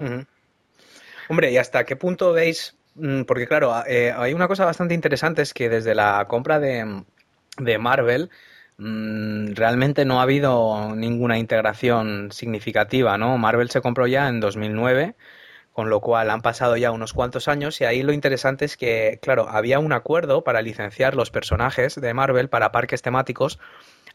[1.29, 2.75] Hombre, ¿y hasta qué punto veis?
[2.95, 7.03] Mm, porque claro, hay una cosa bastante interesante, es que desde la compra de,
[7.57, 8.29] de Marvel,
[8.77, 13.37] mm, realmente no ha habido ninguna integración significativa, ¿no?
[13.37, 15.15] Marvel se compró ya en 2009
[15.73, 19.19] con lo cual han pasado ya unos cuantos años y ahí lo interesante es que,
[19.21, 23.59] claro, había un acuerdo para licenciar los personajes de Marvel para parques temáticos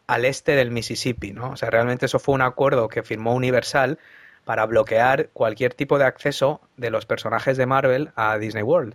[0.06, 1.50] al este del Mississippi, ¿no?
[1.50, 3.98] O sea, realmente eso fue un acuerdo que firmó Universal
[4.44, 8.94] para bloquear cualquier tipo de acceso de los personajes de Marvel a Disney World,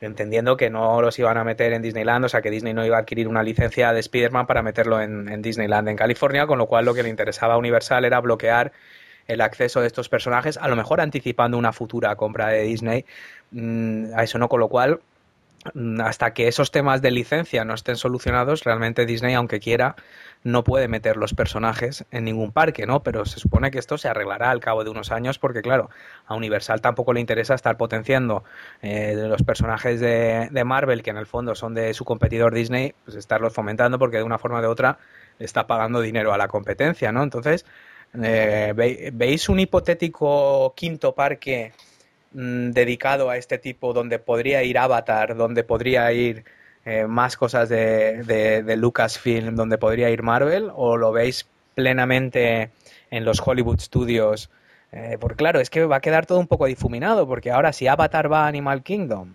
[0.00, 2.96] entendiendo que no los iban a meter en Disneyland, o sea, que Disney no iba
[2.96, 6.66] a adquirir una licencia de Spider-Man para meterlo en, en Disneyland en California, con lo
[6.66, 8.72] cual lo que le interesaba a Universal era bloquear
[9.26, 13.04] el acceso de estos personajes, a lo mejor anticipando una futura compra de Disney
[13.50, 14.48] mm, a eso, ¿no?
[14.48, 15.00] Con lo cual,
[15.74, 19.96] mm, hasta que esos temas de licencia no estén solucionados, realmente Disney, aunque quiera,
[20.42, 23.02] no puede meter los personajes en ningún parque, ¿no?
[23.02, 25.88] Pero se supone que esto se arreglará al cabo de unos años porque, claro,
[26.26, 28.44] a Universal tampoco le interesa estar potenciando
[28.82, 32.94] eh, los personajes de, de, Marvel, que en el fondo son de su competidor Disney,
[33.04, 34.98] pues estarlos fomentando porque de una forma o de otra
[35.38, 37.22] está pagando dinero a la competencia, ¿no?
[37.22, 37.64] Entonces,
[38.22, 41.72] eh, ¿Veis un hipotético quinto parque
[42.32, 46.44] mm, dedicado a este tipo donde podría ir Avatar, donde podría ir
[46.84, 50.70] eh, más cosas de, de, Lucasfilm, donde podría ir Marvel?
[50.74, 52.70] ¿O lo veis plenamente
[53.10, 54.50] en los Hollywood Studios?
[54.92, 57.88] Eh, porque claro, es que va a quedar todo un poco difuminado, porque ahora si
[57.88, 59.34] Avatar va a Animal Kingdom,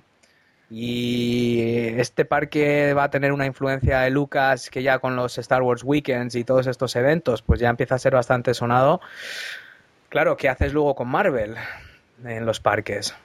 [0.71, 1.61] Y
[1.97, 5.83] este parque va a tener una influencia de Lucas que ya con los Star Wars
[5.83, 9.01] Weekends y todos estos eventos, pues ya empieza a ser bastante sonado.
[10.09, 11.55] Claro, ¿qué haces luego con Marvel
[12.23, 13.15] en los parques?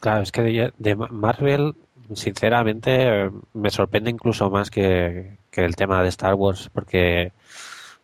[0.00, 1.74] Claro, es que de, de Marvel,
[2.14, 7.32] sinceramente, me sorprende incluso más que, que el tema de Star Wars, porque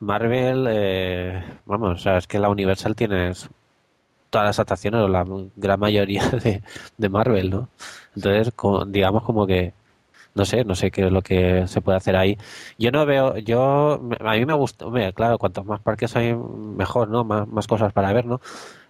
[0.01, 3.33] Marvel, eh, vamos, o sea, es que la Universal tiene
[4.35, 6.61] todas las atracciones, o la gran mayoría de,
[6.99, 7.68] de Marvel, ¿no?
[8.16, 8.53] Entonces,
[8.88, 9.73] digamos como que
[10.35, 12.37] no sé, no sé qué es lo que se puede hacer ahí.
[12.77, 17.23] Yo no veo, yo, a mí me gusta, claro, cuantos más parques hay, mejor, ¿no?
[17.23, 18.40] Más, más cosas para ver, ¿no?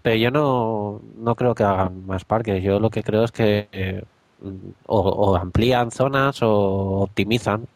[0.01, 2.63] Pero yo no, no creo que hagan más parques.
[2.63, 4.03] Yo lo que creo es que eh,
[4.87, 7.67] o, amplían zonas o optimizan.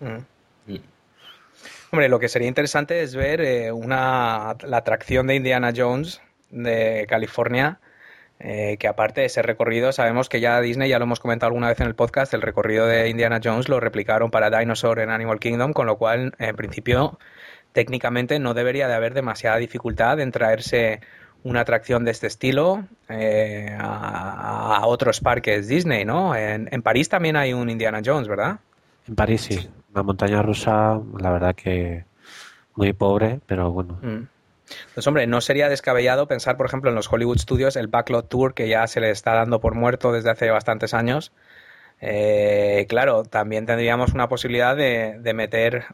[0.00, 0.76] Mm.
[1.92, 7.06] Hombre, lo que sería interesante es ver eh, una, la atracción de Indiana Jones de
[7.08, 7.78] California
[8.38, 11.68] eh, que aparte de ese recorrido, sabemos que ya Disney, ya lo hemos comentado alguna
[11.68, 15.40] vez en el podcast, el recorrido de Indiana Jones lo replicaron para Dinosaur en Animal
[15.40, 17.18] Kingdom, con lo cual, en principio,
[17.72, 21.00] técnicamente no debería de haber demasiada dificultad en traerse
[21.44, 26.34] una atracción de este estilo eh, a, otros parques Disney, ¿no?
[26.36, 28.58] En, París también hay un Indiana Jones, ¿verdad?
[29.08, 32.04] En París sí, una montaña rusa, la verdad que
[32.74, 33.98] muy pobre, pero bueno.
[34.02, 34.35] Mm.
[34.94, 38.54] Pues hombre, no sería descabellado pensar, por ejemplo, en los Hollywood Studios, el Backlot Tour,
[38.54, 41.32] que ya se le está dando por muerto desde hace bastantes años.
[42.00, 45.86] Eh, claro, también tendríamos una posibilidad de, meter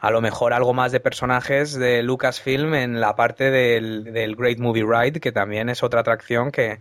[0.00, 4.86] a lo mejor algo más de personajes de Lucasfilm en la parte del, Great Movie
[4.88, 6.80] Ride, que también es otra atracción que,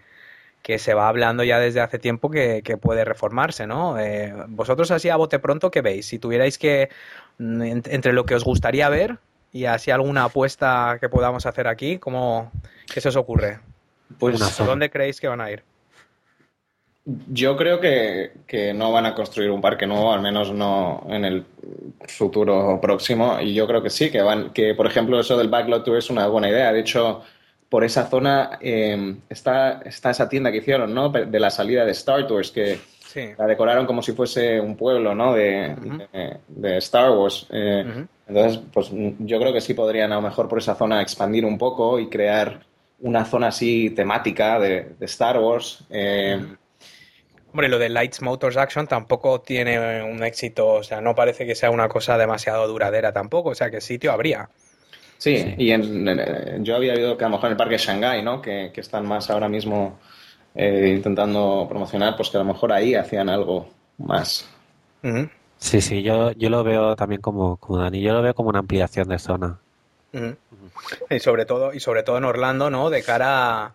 [0.77, 3.99] se va hablando ya desde hace tiempo que, puede reformarse, ¿no?
[3.99, 6.08] Eh, vosotros así a bote pronto, ¿qué veis?
[6.08, 6.89] Si tuvierais que,
[7.39, 9.19] mm, entre lo que os gustaría ver
[9.55, 12.51] y así alguna apuesta que podamos hacer aquí, ¿cómo,
[12.93, 13.61] ¿qué se os ocurre?
[14.19, 15.63] Pues, ¿Dónde creéis que van a ir?
[17.05, 21.45] Yo creo que, no van a construir un parque nuevo, al menos no en el
[22.05, 23.39] futuro próximo.
[23.39, 26.09] Y yo creo que sí, que van, que por ejemplo eso del Backlot Tour es
[26.09, 26.73] una buena idea.
[26.73, 27.23] De hecho,
[27.69, 31.07] por esa zona eh, está, está esa tienda que hicieron, ¿no?
[31.07, 32.77] De la salida de Star Tours, que
[33.38, 35.34] la decoraron como si fuese un pueblo, ¿no?
[35.34, 35.75] De,
[36.47, 37.47] de, Star Wars.
[37.51, 41.45] Eh, entonces, pues yo creo que sí podrían a lo mejor por esa zona expandir
[41.45, 42.62] un poco y crear
[43.01, 45.86] una zona así temática de, Star Wars.
[45.89, 46.39] Eh,
[47.56, 51.56] Hombre, lo de Lights Motors Action tampoco tiene un éxito, o sea, no parece que
[51.56, 54.49] sea una cosa demasiado duradera tampoco, o sea, que sitio habría.
[55.17, 58.21] Sí, y en, yo había oído que a lo mejor en el parque de Shanghái,
[58.23, 58.41] ¿no?
[58.41, 59.99] Que, están más ahora mismo
[60.55, 64.49] eh, intentando promocionar, pues que a lo mejor ahí hacían algo más.
[65.57, 68.59] Sí, sí, yo, yo lo veo también como, como Dani, yo lo veo como una
[68.59, 69.59] ampliación de zona.
[71.09, 72.89] Y sobre todo, y sobre todo en Orlando, ¿no?
[72.89, 73.73] De cara a,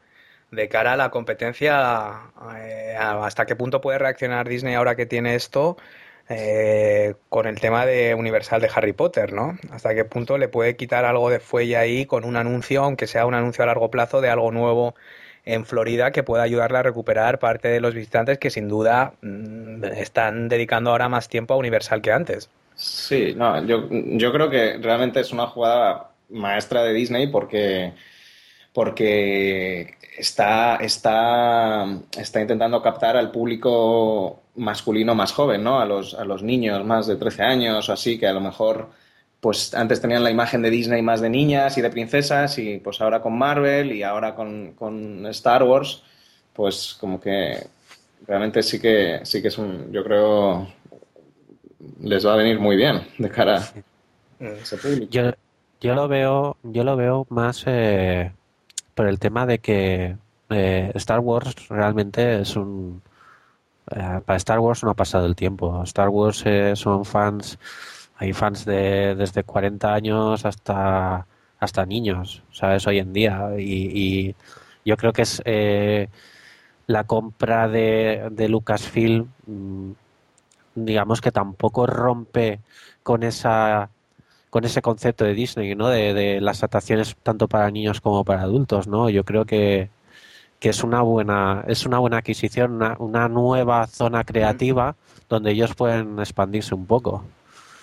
[0.50, 2.20] de cara a la competencia,
[2.56, 5.76] eh, hasta qué punto puede reaccionar Disney ahora que tiene esto
[6.28, 9.58] eh, con el tema de Universal de Harry Potter, ¿no?
[9.70, 13.26] Hasta qué punto le puede quitar algo de fuelle ahí con un anuncio, aunque sea
[13.26, 14.94] un anuncio a largo plazo de algo nuevo
[15.44, 19.84] en Florida que pueda ayudarle a recuperar parte de los visitantes que sin duda mm,
[19.84, 22.50] están dedicando ahora más tiempo a Universal que antes.
[22.74, 27.92] Sí, no, yo, yo creo que realmente es una jugada maestra de Disney porque,
[28.72, 35.80] porque está, está, está intentando captar al público masculino más joven, ¿no?
[35.80, 38.90] A los, a los niños más de 13 años o así, que a lo mejor
[39.40, 43.00] pues antes tenían la imagen de Disney más de niñas y de princesas y pues
[43.00, 46.02] ahora con Marvel y ahora con, Star Wars,
[46.52, 47.66] pues como que
[48.26, 50.68] realmente sí que sí que es un, yo creo,
[52.02, 53.56] les va a venir muy bien de cara
[54.40, 55.10] a ese público.
[55.10, 55.32] Yo,
[55.80, 58.30] yo lo veo, yo lo veo más eh,
[58.94, 60.16] por el tema de que
[60.50, 63.00] eh, Star Wars realmente es un
[63.90, 65.82] eh, para Star Wars no ha pasado el tiempo.
[65.84, 67.58] Star Wars son fans
[68.20, 71.26] hay fans de desde 40 años hasta
[71.58, 72.86] hasta niños, ¿sabes?
[72.86, 73.50] Hoy en día.
[73.58, 74.34] Y,
[74.84, 76.08] yo creo que es eh,
[76.86, 79.92] la compra de, de Lucasfilm, mm,
[80.74, 82.60] digamos que tampoco rompe
[83.02, 83.90] con esa
[84.50, 85.88] con ese concepto de Disney, ¿no?
[85.88, 89.08] De, las atracciones tanto para niños como para adultos, ¿no?
[89.10, 89.90] Yo creo que,
[90.60, 94.96] que es una buena es una buena adquisición, una, una nueva zona creativa
[95.28, 97.24] donde ellos pueden expandirse un poco.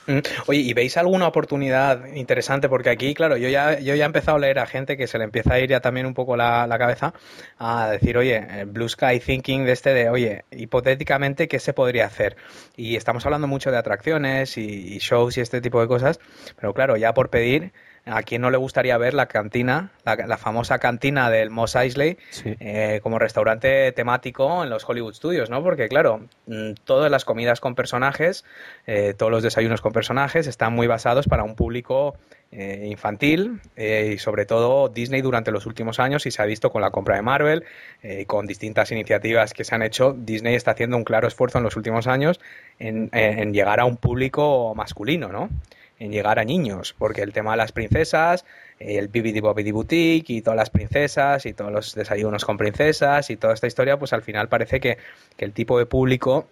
[0.07, 0.19] Mm.
[0.47, 2.69] Oye, ¿y veis alguna oportunidad interesante?
[2.69, 5.17] Porque aquí, claro, yo ya, yo ya he empezado a leer a gente que se
[5.17, 7.13] le empieza a ir ya también un poco la, cabeza
[7.57, 12.05] a decir, oye, eh, Blue Sky Thinking de este de, oye, hipotéticamente, ¿qué se podría
[12.05, 12.37] hacer?
[12.77, 16.19] Y estamos hablando mucho de atracciones y, shows y este tipo de cosas,
[16.59, 17.73] pero claro, ya por pedir,
[18.09, 22.99] a quien no le gustaría ver la cantina, la, famosa cantina del Moss Eisley, eh,
[23.03, 25.63] como restaurante temático en los Hollywood Studios, ¿no?
[25.63, 28.45] Porque, claro, mm, todas las comidas con personajes,
[28.85, 32.15] eh, todos los desayunos con personajes están muy basados para un público
[32.49, 36.81] eh, infantil y sobre todo Disney durante los últimos años y se ha visto con
[36.81, 37.65] la compra de Marvel
[38.01, 41.65] y con distintas iniciativas que se han hecho, Disney está haciendo un claro esfuerzo en
[41.65, 42.39] los últimos años
[42.79, 45.49] en, en llegar a un público masculino, ¿no?
[45.99, 48.45] En llegar a niños, porque el tema de las princesas,
[48.79, 53.37] el Bibidi Bobidi Boutique y todas las princesas y todos los desayunos con princesas y
[53.37, 54.97] toda esta historia, pues al final parece que,
[55.37, 56.47] el tipo de público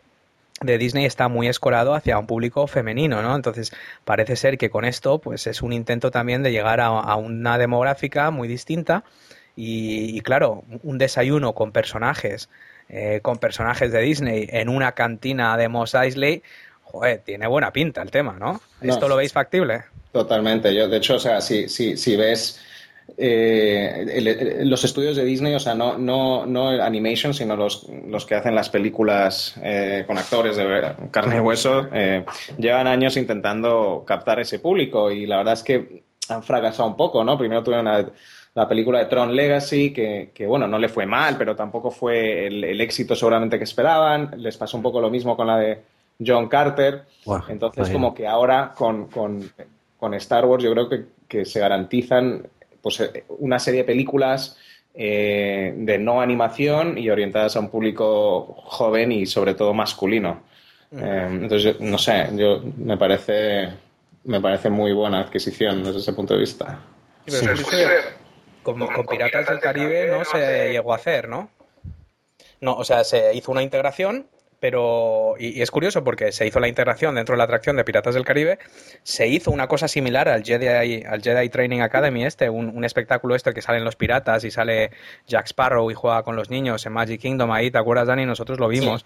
[0.61, 3.35] de Disney está muy escorado hacia un público femenino, ¿no?
[3.35, 3.73] Entonces
[4.05, 8.31] parece ser que con esto, pues es un intento también de llegar a, una demográfica
[8.31, 9.03] muy distinta
[9.55, 12.49] y, claro, un desayuno con personajes,
[12.89, 16.43] eh, con personajes de Disney en una cantina de Moss Eisley,
[17.23, 18.61] tiene buena pinta el tema, ¿no?
[18.81, 19.83] ¿Esto lo veis factible?
[20.11, 20.73] Totalmente.
[20.73, 22.59] Yo, de hecho, o sea, si, si, si ves
[23.17, 28.35] eh, los estudios de Disney, o sea, no, no, no animation, sino los, los que
[28.35, 32.25] hacen las películas eh, con actores de carne y hueso, eh,
[32.57, 37.23] llevan años intentando captar ese público y la verdad es que han fracasado un poco,
[37.23, 37.37] ¿no?
[37.37, 38.11] Primero tuvieron
[38.55, 42.47] la película de Tron Legacy, que, que, bueno, no le fue mal, pero tampoco fue
[42.47, 44.31] el, éxito seguramente que esperaban.
[44.37, 45.81] Les pasó un poco lo mismo con la de
[46.25, 47.03] John Carter.
[47.47, 49.09] Entonces, como que ahora con,
[50.13, 50.89] Star Wars yo creo
[51.27, 52.47] que, se garantizan
[52.81, 54.57] pues, eh, una serie de películas
[54.93, 60.43] eh, de no animación y orientadas a un público joven y sobre todo masculino.
[60.91, 60.99] Mm.
[61.03, 63.69] Eh, entonces, no sé, yo me parece,
[64.23, 66.79] me parece muy buena adquisición desde ese punto de vista.
[68.63, 71.49] Como con Piratas del Caribe no se llegó a hacer, ¿no?
[72.61, 74.27] No, o sea, se hizo una integración
[74.59, 78.15] pero y, es curioso porque se hizo la integración dentro de la atracción de Piratas
[78.15, 78.59] del Caribe,
[79.03, 83.53] se hizo una cosa similar al Jedi, al Jedi Training Academy este, un, espectáculo este
[83.53, 84.91] que salen los piratas y sale
[85.27, 88.25] Jack Sparrow y juega con los niños en Magic Kingdom ahí, ¿te acuerdas Dani?
[88.25, 89.05] Nosotros lo vimos.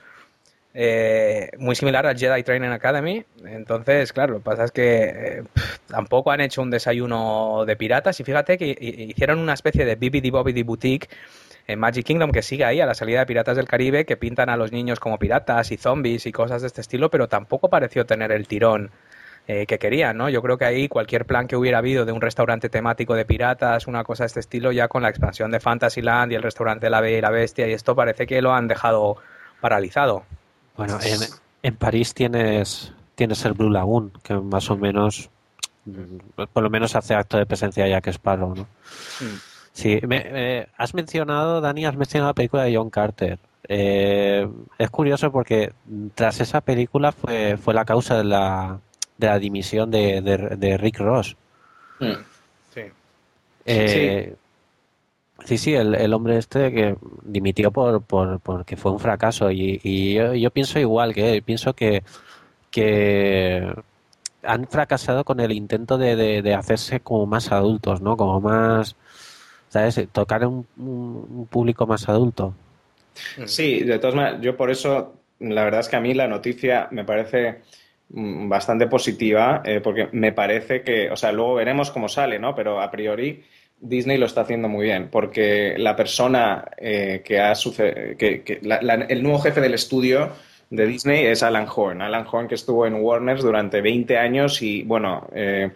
[0.73, 3.25] Eh, muy similar al Jedi Training Academy.
[3.43, 5.43] Entonces, claro, lo que pasa es que eh,
[5.87, 10.29] tampoco han hecho un desayuno de piratas y fíjate que hicieron una especie de Bibidi
[10.29, 11.09] Bobidi Boutique
[11.69, 14.49] en Magic Kingdom que sigue ahí a la salida de Piratas del Caribe que pintan
[14.49, 18.07] a los niños como piratas y zombies y cosas de este estilo, pero tampoco pareció
[18.07, 18.89] tener el tirón
[19.47, 20.29] eh, que querían, ¿no?
[20.29, 23.85] Yo creo que ahí cualquier plan que hubiera habido de un restaurante temático de piratas,
[23.85, 26.89] una cosa de este estilo, ya con la expansión de Fantasyland y el restaurante de
[26.89, 29.17] la Bella y la Bestia y esto parece que lo han dejado
[29.61, 30.23] paralizado.
[30.75, 31.19] Bueno, en,
[31.61, 35.29] en París tienes, tienes el Blue Lagoon, que más o menos,
[35.85, 38.63] mm, por lo menos hace acto de presencia ya que Sparrow, ¿no?
[38.63, 39.48] Mm.
[39.79, 43.39] Sí, me, has mencionado, Dani, has mencionado la película de John Carter.
[43.65, 44.45] Eh,
[44.77, 45.71] es curioso porque
[46.15, 48.81] tras esa película fue, fue la causa de la,
[49.17, 51.37] de la dimisión de, de, Rick Ross.
[52.01, 52.11] Mm.
[52.73, 52.81] Sí.
[53.65, 54.35] Eh,
[55.45, 55.57] sí.
[55.57, 60.15] Sí, el, el, hombre este que dimitió por, por porque fue un fracaso y, y
[60.15, 62.03] yo, yo, pienso igual que él, pienso que,
[62.69, 63.65] que
[64.43, 68.17] han fracasado con el intento de, de, de hacerse como más adultos, ¿no?
[68.17, 68.97] Como más
[69.69, 70.07] ¿sabes?
[70.11, 72.53] Tocar un, público más adulto.
[73.45, 76.87] Sí, de todas maneras, yo por eso, la verdad es que a mí la noticia
[76.91, 77.61] me parece
[78.09, 82.55] mm, bastante positiva, eh, porque me parece que, o sea, luego veremos cómo sale, ¿no?
[82.55, 83.43] Pero a priori
[83.79, 88.15] Disney lo está haciendo muy bien, porque la persona eh, que ha sucedido,
[89.07, 90.31] el nuevo jefe del estudio
[90.69, 92.01] de Disney es Alan Horn.
[92.01, 95.71] Alan Horn que estuvo en Warner durante 20 años y, bueno, eh,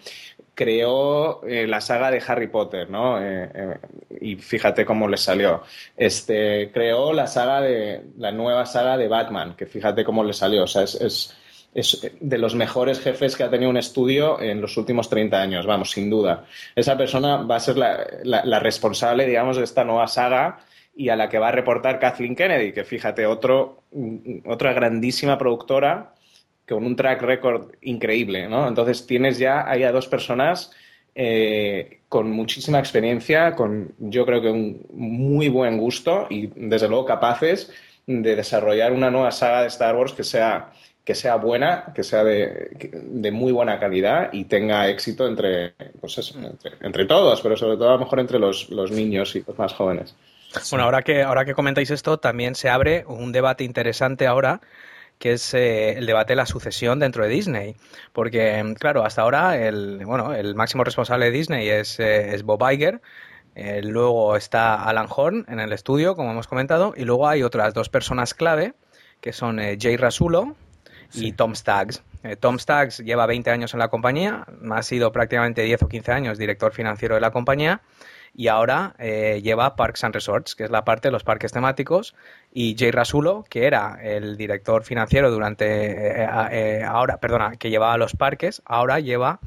[0.56, 3.20] creó eh, la saga de Harry Potter, ¿no?
[3.20, 3.78] Eh, eh,
[4.22, 5.63] y fíjate cómo le salió.
[5.98, 10.63] Este, creó la saga de, la nueva saga de Batman, que fíjate cómo le salió.
[10.63, 11.36] O sea, es, es,
[11.74, 15.66] es, de los mejores jefes que ha tenido un estudio en los últimos 30 años,
[15.66, 16.46] vamos, sin duda.
[16.76, 20.60] Esa persona va a ser la, la, responsable, digamos, de esta nueva saga
[20.96, 23.84] y a la que va a reportar Kathleen Kennedy, que fíjate, otro,
[24.46, 26.12] otra grandísima productora
[26.67, 28.67] con un track record increíble, ¿no?
[28.67, 30.71] Entonces tienes ya ahí a dos personas
[31.15, 37.06] eh, con muchísima experiencia, con yo creo que un muy buen gusto y desde luego
[37.06, 37.71] capaces
[38.08, 40.71] de desarrollar una nueva saga de Star Wars que sea,
[41.04, 46.18] que sea buena, que sea de, de muy buena calidad y tenga éxito entre, pues
[46.18, 46.36] eso,
[46.82, 49.74] entre, todos, pero sobre todo a lo mejor entre los, los niños y los más
[49.74, 50.16] jóvenes.
[50.70, 54.61] Bueno, ahora que, ahora que comentáis esto, también se abre un debate interesante ahora
[55.24, 57.78] que es eh, el debate de la sucesión dentro de Disney.
[58.11, 63.01] Porque, claro, hasta ahora el, bueno, el máximo responsable de Disney es, eh, Bob Iger.
[63.55, 67.74] Eh, luego está Alan Horn en el estudio, como hemos comentado, y luego hay otras
[67.74, 68.74] dos personas clave,
[69.21, 70.57] que son Jay Rasulo
[71.13, 72.03] y Tom Staggs.
[72.24, 76.11] Eh, Tom Staggs lleva 20 años en la compañía, ha sido prácticamente 10 o 15
[76.11, 77.82] años director financiero de la compañía
[78.36, 82.16] y ahora eh, lleva Parks and Resorts, que es la parte de los parques temáticos,
[82.52, 86.26] y Jay Rasulo, que era el director financiero durante,
[86.86, 89.40] ahora, perdona, que llevaba los parques, ahora lleva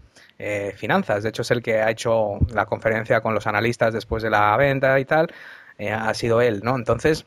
[0.77, 1.23] finanzas.
[1.23, 4.57] De hecho, es el que ha hecho la conferencia con los analistas después de la
[4.57, 5.33] venta y tal.
[5.79, 6.77] ha sido él, ¿no?
[6.77, 7.27] Entonces,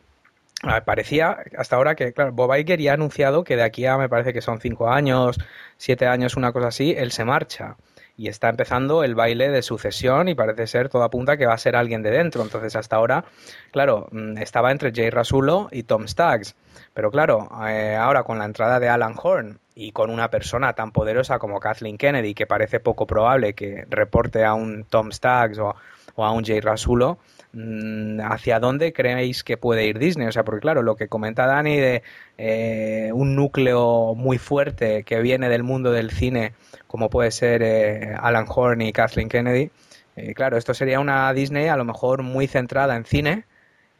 [0.86, 4.10] parecía hasta ahora que, claro, Bob Iger ya ha anunciado que de aquí a, me
[4.10, 5.38] parece que son cinco años,
[5.78, 7.78] siete años, una cosa así, él se marcha.
[8.20, 11.58] Y está empezando el baile de sucesión y parece ser, todo apunta que va a
[11.58, 12.44] ser alguien de dentro.
[12.44, 13.24] Entonces, hasta ahora,
[13.72, 16.54] claro, mm, estaba entre Jay Rasulo y Tom Staggs.
[16.94, 20.92] Pero claro, eh, ahora con la entrada de Alan Horn y con una persona tan
[20.92, 25.78] poderosa como Kathleen Kennedy, que parece poco probable que reporte a un Tom Staggs o,
[26.20, 27.18] o a un Jay Rasulo,
[27.52, 30.28] Mm, ¿hacia dónde creéis que puede ir Disney?
[30.28, 32.04] O sea, porque claro, lo que comenta Dani de
[32.38, 36.54] eh, un núcleo muy fuerte que viene del mundo del cine,
[36.88, 39.72] como puede ser eh, Alan Horn y Kathleen Kennedy,
[40.16, 43.46] eh, claro, esto sería una Disney a lo mejor muy centrada en cine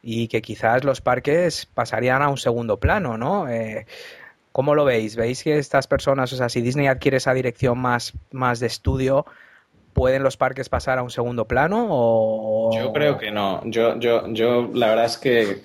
[0.02, 3.46] y que quizás los parques pasarían a un segundo plano, ¿no?
[4.52, 5.16] ¿Cómo lo veis?
[5.16, 9.26] ¿Veis que estas personas, o sea, si Disney adquiere esa dirección más, más de estudio,
[9.92, 11.88] ¿Pueden los parques pasar a un segundo plano?
[11.90, 12.70] O...
[12.74, 13.60] Yo creo que no.
[13.64, 15.62] Yo, yo, yo la verdad es que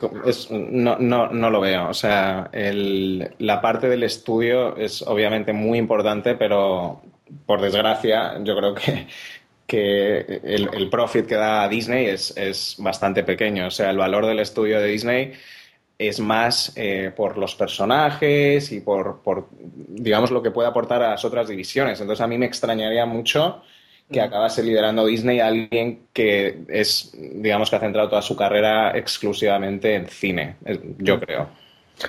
[0.49, 1.89] no, no, no, lo veo.
[1.89, 7.01] O sea, el, la parte del estudio es obviamente muy importante, pero
[7.45, 9.07] por desgracia yo creo que,
[9.67, 13.67] que el, profit que da Disney es, es, bastante pequeño.
[13.67, 15.33] O sea, el valor del estudio de Disney
[15.97, 21.11] es más eh, por los personajes y por, por, digamos, lo que puede aportar a
[21.11, 22.01] las otras divisiones.
[22.01, 23.61] Entonces a mí me extrañaría mucho
[24.11, 29.95] que acabase liderando Disney alguien que es, digamos, que ha centrado toda su carrera exclusivamente
[29.95, 30.57] en cine,
[30.99, 31.49] yo creo.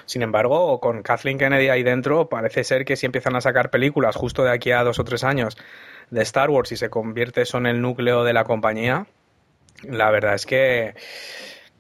[0.05, 4.16] Sin embargo, con Kathleen Kennedy ahí dentro, parece ser que si empiezan a sacar películas
[4.16, 5.57] justo de aquí a dos o tres años
[6.11, 9.07] de Star Wars y se convierte eso en el núcleo de la compañía,
[9.82, 10.94] la verdad es que,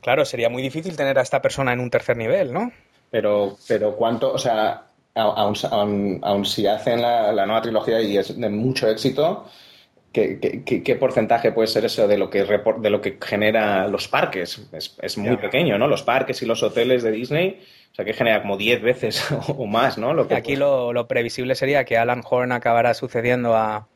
[0.00, 2.72] claro, sería muy difícil tener a esta persona en un tercer nivel, ¿no?
[3.10, 4.32] Pero, pero ¿cuánto?
[4.32, 9.46] O sea, aun, si hacen la, la nueva trilogía y es de mucho éxito,
[10.16, 14.66] ¿Qué, porcentaje puede ser eso de lo que, de lo que genera los parques?
[14.72, 15.88] Es, muy pequeño, ¿no?
[15.88, 17.60] Los parques y los hoteles de Disney,
[17.92, 20.14] o sea, que genera como 10 veces o más, ¿no?
[20.14, 23.88] Lo que Aquí lo, previsible sería que Alan Horn acabará sucediendo a,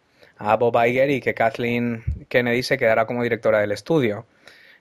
[0.58, 4.26] Bob Iger y que Kathleen Kennedy se quedará como directora del estudio.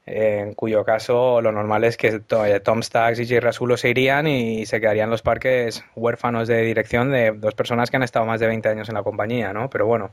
[0.05, 4.65] En cuyo caso, lo normal es que Tom Staggs y Jay Rasulo se irían y
[4.65, 8.47] se quedarían los parques huérfanos de dirección de dos personas que han estado más de
[8.47, 9.69] 20 años en la compañía, ¿no?
[9.69, 10.11] Pero bueno,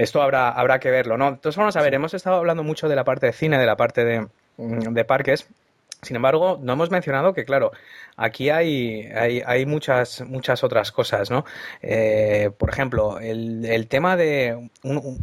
[0.00, 1.28] esto habrá, habrá que verlo, ¿no?
[1.28, 3.76] Entonces vamos a ver, hemos estado hablando mucho de la parte de cine, de la
[3.76, 4.26] parte de,
[4.56, 5.46] mm, parques.
[6.02, 7.72] Sin embargo, no hemos mencionado que, claro,
[8.16, 11.44] aquí hay, hay, muchas, muchas otras cosas, ¿no?
[11.82, 14.70] Eh, por ejemplo, el, tema de...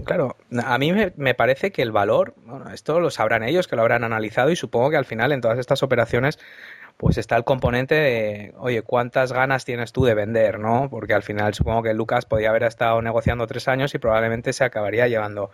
[0.06, 3.76] claro, a mí me, me, parece que el valor, bueno, esto lo sabrán ellos, que
[3.76, 6.38] lo habrán analizado y supongo que al final en todas estas operaciones
[6.98, 10.90] pues está el componente de, oye, ¿cuántas ganas tienes tú de vender, no?
[10.90, 14.64] Porque al final supongo que Lucas podía haber estado negociando tres años y probablemente se
[14.64, 15.52] acabaría llevando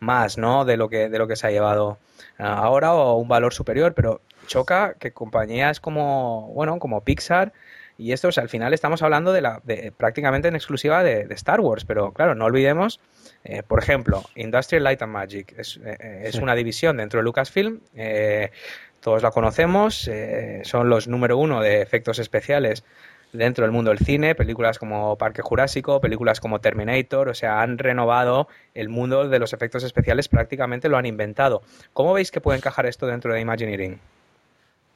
[0.00, 0.64] más, ¿no?
[0.64, 1.98] De lo que, de lo que se ha llevado
[2.38, 7.52] ah, ahora o un valor superior, pero choca que compañías como, bueno, como Pixar
[7.98, 11.84] y esto, al final estamos hablando de la, de, prácticamente en exclusiva de, Star Wars,
[11.84, 13.00] pero claro, no olvidemos,
[13.42, 17.80] eh, por ejemplo, Industrial Light and Magic es, eh, es una división dentro de Lucasfilm.
[17.96, 18.52] Eh,
[19.00, 22.84] todos la conocemos, eh, son los número uno de efectos especiales
[23.32, 27.78] dentro del mundo del cine, películas como Parque Jurásico, películas como Terminator, o sea, han
[27.78, 31.62] renovado el mundo de los efectos especiales, prácticamente lo han inventado.
[31.92, 34.00] ¿Cómo veis que puede encajar esto dentro de Imagineering?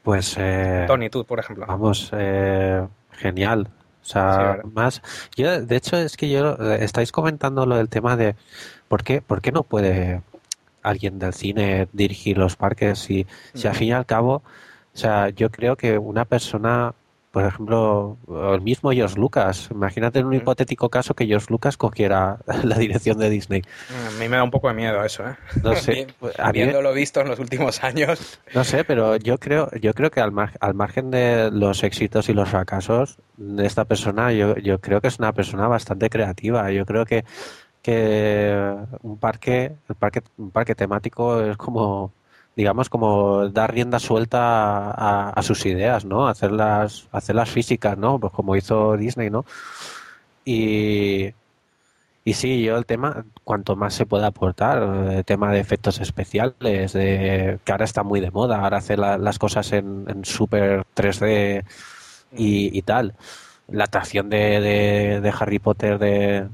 [0.02, 0.36] Pues...
[0.38, 1.66] Eh, Tony, tú, por ejemplo.
[1.66, 3.68] Vamos, eh, genial.
[4.02, 5.00] O sea, más...
[5.36, 6.56] Yo, de hecho, es que yo...
[6.80, 8.34] Estáis comentando lo del tema de...
[8.88, 10.22] ¿Por qué, por qué no puede
[10.82, 14.42] alguien del cine dirigir los parques y si al fin y al cabo,
[14.94, 16.94] o sea, yo creo que una persona,
[17.30, 18.18] por ejemplo,
[18.52, 23.18] el mismo George Lucas, imagínate en un hipotético caso que George Lucas cogiera la dirección
[23.18, 23.62] de Disney.
[24.06, 25.36] A mí me da un poco de miedo eso, ¿eh?
[25.62, 26.08] No sé.
[26.38, 28.38] Habiéndolo visto en los últimos años.
[28.54, 32.34] No sé, pero yo creo, yo creo que al, al margen de los éxitos y
[32.34, 36.70] los fracasos de esta persona, yo, yo creo que es una persona bastante creativa.
[36.70, 37.24] Yo creo que
[37.82, 42.12] que un parque, el parque, un parque temático es como,
[42.56, 44.90] digamos, como dar rienda suelta
[45.30, 46.28] a, sus ideas, ¿no?
[46.28, 48.18] Hacerlas, hacerlas físicas, ¿no?
[48.18, 49.44] Pues como hizo Disney, ¿no?
[50.44, 51.34] Y,
[52.24, 56.92] y sí, yo el tema, cuanto más se pueda aportar, el tema de efectos especiales,
[56.92, 61.64] de, que ahora está muy de moda, ahora hacer las cosas en, super 3D
[62.36, 63.14] y, y tal
[63.68, 66.46] la atracción de, de, Harry Potter de,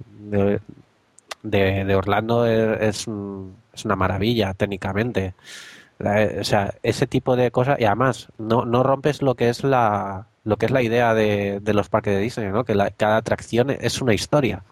[1.95, 5.35] Orlando es, es, una maravilla técnicamente.
[6.01, 10.27] o sea, ese tipo de cosas, y además, no, no rompes lo que es la
[10.45, 12.65] lo que es la idea de, de los parques de Disney, ¿no?
[12.65, 14.63] Que cada atracción es una historia.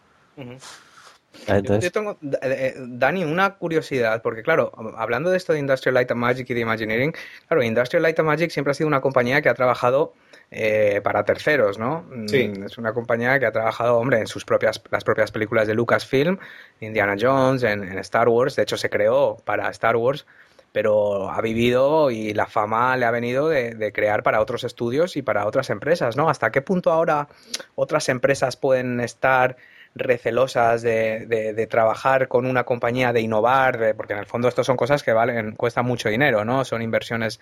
[1.80, 6.10] Yo tengo, eh, eh, Dani, una curiosidad, porque claro, hablando de esto de Industrial Light
[6.10, 7.14] and Magic y de Imagineering,
[7.48, 10.14] claro, Industrial Light and Magic siempre ha sido una compañía que ha trabajado
[10.50, 12.04] eh, para terceros, ¿no?
[12.08, 12.52] Mm, sí.
[12.64, 16.38] Es una compañía que ha trabajado, hombre, en sus propias, las propias películas de Lucasfilm,
[16.80, 20.24] Indiana Jones, en, Star Wars, de hecho se creó para Star Wars,
[20.70, 25.16] pero ha vivido y la fama le ha venido de, de, crear para otros estudios
[25.16, 26.28] y para otras empresas, ¿no?
[26.28, 27.28] ¿Hasta qué punto ahora
[27.74, 29.56] otras empresas pueden estar
[29.96, 34.76] recelosas de, de, trabajar con una compañía, de innovar, porque en el fondo esto son
[34.76, 36.64] cosas que valen, cuestan mucho dinero, ¿no?
[36.64, 37.40] Son inversiones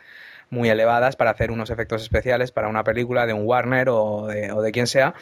[0.50, 4.52] muy elevadas para hacer unos efectos especiales para una película de un Warner o de,
[4.52, 5.14] o de quien sea,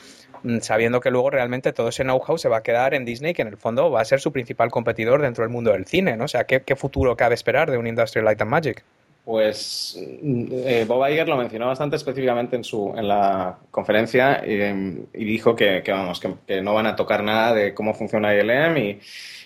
[0.43, 3.43] mm, sabiendo que luego realmente todo ese know-how se va a quedar en Disney, que
[3.43, 6.25] en el fondo va a ser su principal competidor dentro del mundo del cine, ¿no?
[6.25, 8.85] O sea, ¿qué, qué futuro cabe esperar de un Industrial Light and Magic?
[9.25, 15.55] Pues eh, Bob Iger lo mencionó bastante específicamente en, su, en la conferencia y, dijo
[15.55, 19.01] que, vamos, que, no van a tocar nada de cómo funciona ILM y,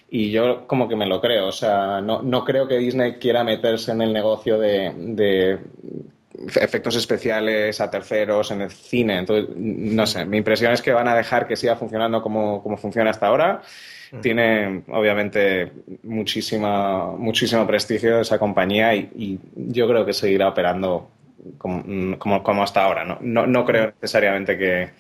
[0.09, 1.49] y yo como que me lo creo.
[1.49, 5.59] O sea, no, no creo que Disney quiera meterse en el negocio de, de
[6.59, 9.19] efectos especiales a terceros en el cine.
[9.19, 13.11] Entonces, no sé, mi impresión es que van a dejar que siga funcionando como funciona
[13.11, 13.61] hasta ahora
[14.21, 21.11] tiene obviamente muchísima, muchísimo prestigio esa compañía y, yo creo que seguirá operando
[21.59, 23.05] como, como, hasta ahora.
[23.05, 23.19] ¿no?
[23.21, 24.91] No, no creo necesariamente que,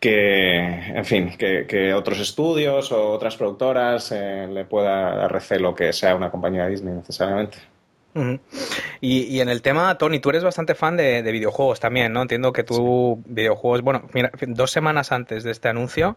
[0.00, 5.92] que en fin, que, otros estudios o otras productoras eh, le pueda dar recelo que
[5.92, 7.58] sea una compañía de Disney necesariamente.
[9.00, 12.22] y, en el tema, Tony, tú eres bastante fan de, videojuegos también, ¿no?
[12.22, 16.16] Entiendo que tú videojuegos, bueno, mira, dos semanas antes de este anuncio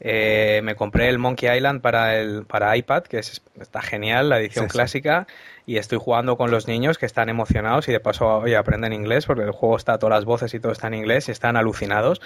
[0.00, 4.38] eh, me compré el Monkey Island para el para iPad, que es, está genial, la
[4.38, 5.26] edición clásica,
[5.68, 9.26] y estoy jugando con los niños que están emocionados y de paso oye, aprenden inglés
[9.26, 12.22] porque el juego está, todas las voces y todo está en inglés y están alucinados.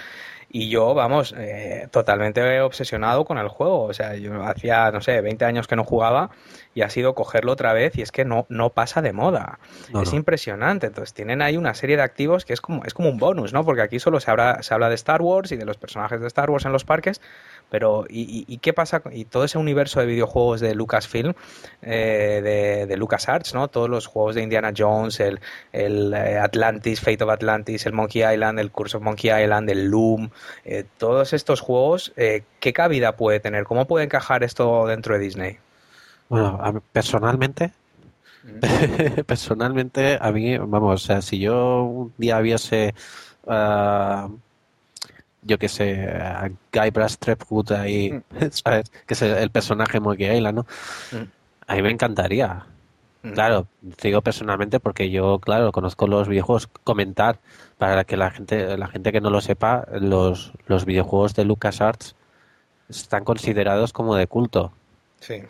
[0.53, 3.83] Y yo, vamos, eh, totalmente obsesionado con el juego.
[3.83, 6.29] O sea, yo hacía, no sé, 20 años que no jugaba
[6.75, 9.59] y ha sido cogerlo otra vez y es que no, no pasa de moda.
[10.01, 10.87] es impresionante.
[10.87, 13.63] Entonces tienen ahí una serie de activos que es como, es como un bonus, ¿no?
[13.63, 16.27] Porque aquí solo se habla, se habla de Star Wars y de los personajes de
[16.27, 17.21] Star Wars en los parques,
[17.71, 19.01] pero, ¿y, qué pasa?
[19.13, 21.33] Y todo ese universo de videojuegos de Lucasfilm,
[21.81, 22.97] eh, de, de
[23.53, 23.67] ¿no?
[23.67, 25.39] Todos los juegos de Indiana Jones, el,
[25.71, 29.89] el eh, Atlantis, Fate of Atlantis, el Monkey Island, el Curse of Monkey Island, el
[29.89, 30.29] Loom,
[30.65, 33.63] eh, todos estos juegos, eh, ¿qué cabida puede tener?
[33.63, 35.57] ¿Cómo puede encajar esto dentro de Disney?
[36.29, 37.71] Bueno, personalmente,
[38.43, 39.21] mm.
[39.25, 42.93] personalmente, a mí, vamos, o sea, si yo un día viese
[43.47, 44.29] ah,
[45.43, 48.23] yo que sé, a Guy Brass Trepwood ahí, mm.
[48.51, 48.91] ¿sabes?
[49.05, 50.65] Que es el, personaje Monkey Island, ¿no?
[51.11, 51.25] Mm.
[51.67, 52.65] A mí me encantaría.
[53.21, 53.67] Claro,
[54.01, 56.67] digo personalmente porque yo, claro, conozco los videojuegos.
[56.83, 57.39] Comentar,
[57.77, 62.15] para que la gente, la gente que no lo sepa, los, los videojuegos de LucasArts
[62.89, 64.73] están considerados como de culto.
[65.19, 65.43] Sí.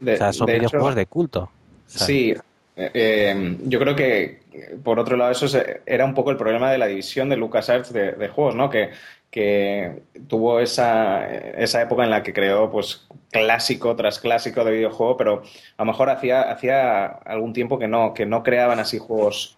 [0.00, 1.50] o sea, son videojuegos de culto.
[1.86, 2.34] Sí,
[2.76, 4.42] eh, eh, yo creo que,
[4.84, 5.46] por otro lado, eso
[5.86, 8.70] era un poco el problema de la división de LucasArts de, de juegos, ¿no?
[8.70, 8.90] Que
[9.30, 15.16] que tuvo esa, esa, época en la que creó pues clásico tras clásico de videojuego,
[15.16, 15.42] pero
[15.76, 19.56] a lo mejor hacía, hacía algún tiempo que no, que no creaban así juegos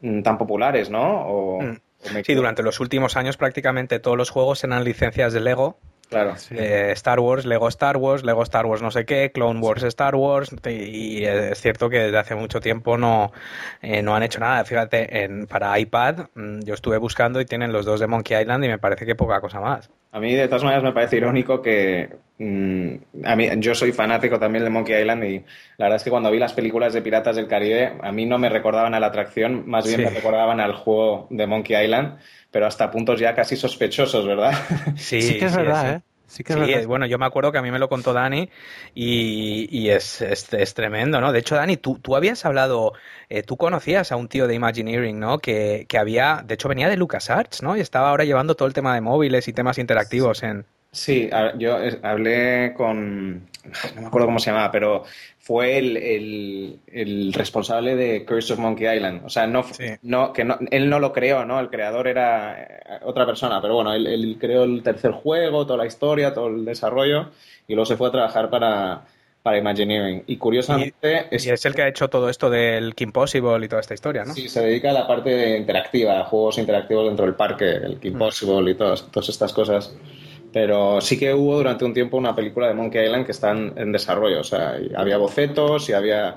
[0.00, 1.58] mm, tan populares, ¿no?
[1.60, 1.76] Mm.
[2.24, 5.76] sí, durante los últimos años prácticamente todos los juegos eran licencias de Lego
[6.08, 6.34] Claro.
[6.50, 10.14] Eh, Star Wars, Lego Star Wars, Lego Star Wars no sé qué, Clone Wars Star
[10.14, 13.32] Wars, y es cierto que desde hace mucho tiempo no,
[13.82, 14.64] eh, no han hecho nada.
[14.64, 18.64] Fíjate, en, para iPad mm, yo estuve buscando y tienen los dos de Monkey Island
[18.64, 19.90] y me parece que poca cosa más.
[20.14, 22.08] A mí de todas maneras me parece irónico que
[22.38, 25.38] mm, a mí, yo soy fanático también de Monkey Island y
[25.76, 28.38] la verdad es que cuando vi las películas de Piratas del Caribe a mí no
[28.38, 32.18] me recordaban a la atracción, más bien me recordaban al juego de Monkey Island
[32.52, 34.52] pero hasta puntos ya casi sospechosos, ¿verdad?
[34.96, 36.00] Sí, sí que es verdad, ¿eh?
[36.26, 38.48] Sí, que sí bueno, yo me acuerdo que a mí me lo contó Dani
[38.94, 41.32] y, es, es, tremendo, ¿no?
[41.32, 42.92] De hecho, Dani, tú, tú habías hablado,
[43.28, 45.38] eh, tú conocías a un tío de Imagineering, ¿no?
[45.38, 47.76] Que, que había, de hecho, venía de LucasArts, ¿no?
[47.76, 50.66] Y estaba ahora llevando todo el tema de móviles y temas interactivos en...
[50.94, 51.28] Sí,
[51.58, 53.48] yo hablé con,
[53.96, 55.02] no me acuerdo cómo se llamaba, pero
[55.40, 59.22] fue el, el, responsable de Curse of Monkey Island.
[59.24, 59.64] O sea, no,
[60.02, 61.58] no, que no, él no lo creó, ¿no?
[61.58, 65.78] El creador era eh, otra persona, pero bueno, él, él, creó el tercer juego, toda
[65.78, 67.30] la historia, todo el desarrollo,
[67.66, 69.02] y luego se fue a trabajar para,
[69.42, 70.22] para Imagineering.
[70.28, 71.26] Y curiosamente...
[71.32, 74.24] Y es, el que ha hecho todo esto del Kim Possible y toda esta historia,
[74.24, 74.32] ¿no?
[74.32, 78.14] Sí, se dedica a la parte interactiva, a juegos interactivos dentro del parque, el Kim
[78.14, 78.18] mm.
[78.18, 79.94] Possible y todas, todas estas cosas.
[80.54, 83.90] Pero sí que hubo durante un tiempo una película de Monkey Island que está en,
[83.90, 84.38] desarrollo.
[84.38, 86.36] O sea, había bocetos y había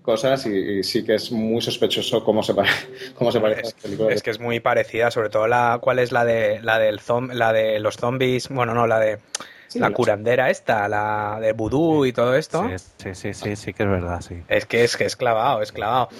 [0.00, 2.54] cosas y, sí que es muy sospechoso cómo se,
[3.16, 4.14] cómo se parece es, película.
[4.14, 7.00] Es que es muy parecida, sobre todo la cuál es la de la del
[7.32, 9.18] la de los zombies, bueno, no, la de
[9.74, 12.64] la curandera esta, la de vudú y todo esto.
[12.98, 14.40] Sí, sí, sí, sí, que es verdad, sí.
[14.46, 16.10] Es que es que es clavado, es clavado.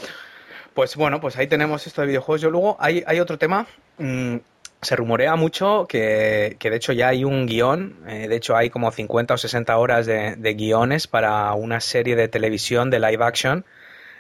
[0.75, 2.41] Pues bueno, pues ahí tenemos esto de videojuegos.
[2.41, 3.69] Yo luego hay, hay otro tema.
[3.99, 4.39] Mm,
[4.81, 8.71] se rumorea mucho que, que, de hecho ya hay un guion, eh, de hecho hay
[8.71, 13.65] como 50 o 60 horas de, guiones para una serie de televisión de live action,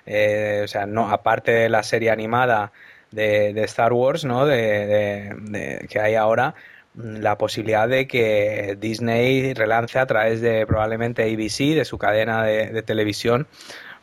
[0.06, 2.72] eh, o sea, no aparte de la serie animada
[3.10, 4.46] de, Star Wars, ¿no?
[4.46, 6.54] de, que hay ahora,
[6.98, 12.42] Mm, la posibilidad de que Disney relance a través de probablemente ABC, de su cadena
[12.44, 13.46] de, televisión,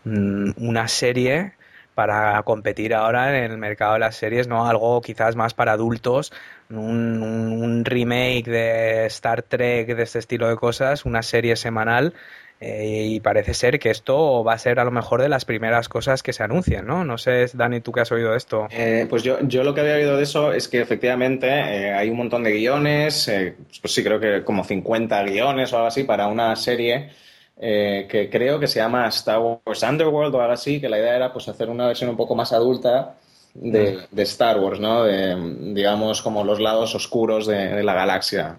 [0.06, 1.54] mm, una serie
[1.96, 4.68] para competir ahora en el mercado de las series, ¿no?
[4.68, 6.32] Algo quizás más para adultos,
[6.70, 12.14] un, un remake de Star Trek, de este estilo de cosas, una serie semanal
[12.62, 15.90] eh, y parece ser que esto va a ser a lo mejor de las primeras
[15.90, 17.04] cosas que se anuncian, ¿no?
[17.04, 18.68] No sé, Dani, tú qué has oído de esto.
[18.72, 22.10] Eh, pues yo, yo lo que había oído de eso es que efectivamente eh, hay
[22.10, 23.30] un montón de guiones,
[23.82, 27.10] pues sí, creo que como 50 guiones o algo así para una serie
[27.58, 31.34] que creo que se llama Star Wars Underworld o algo así, que la idea era
[31.34, 33.16] pues hacer una versión un poco más adulta
[33.54, 34.00] de.
[34.24, 35.04] Star Wars, ¿no?
[35.04, 35.36] De,
[35.74, 38.58] digamos, como los lados oscuros de la galaxia.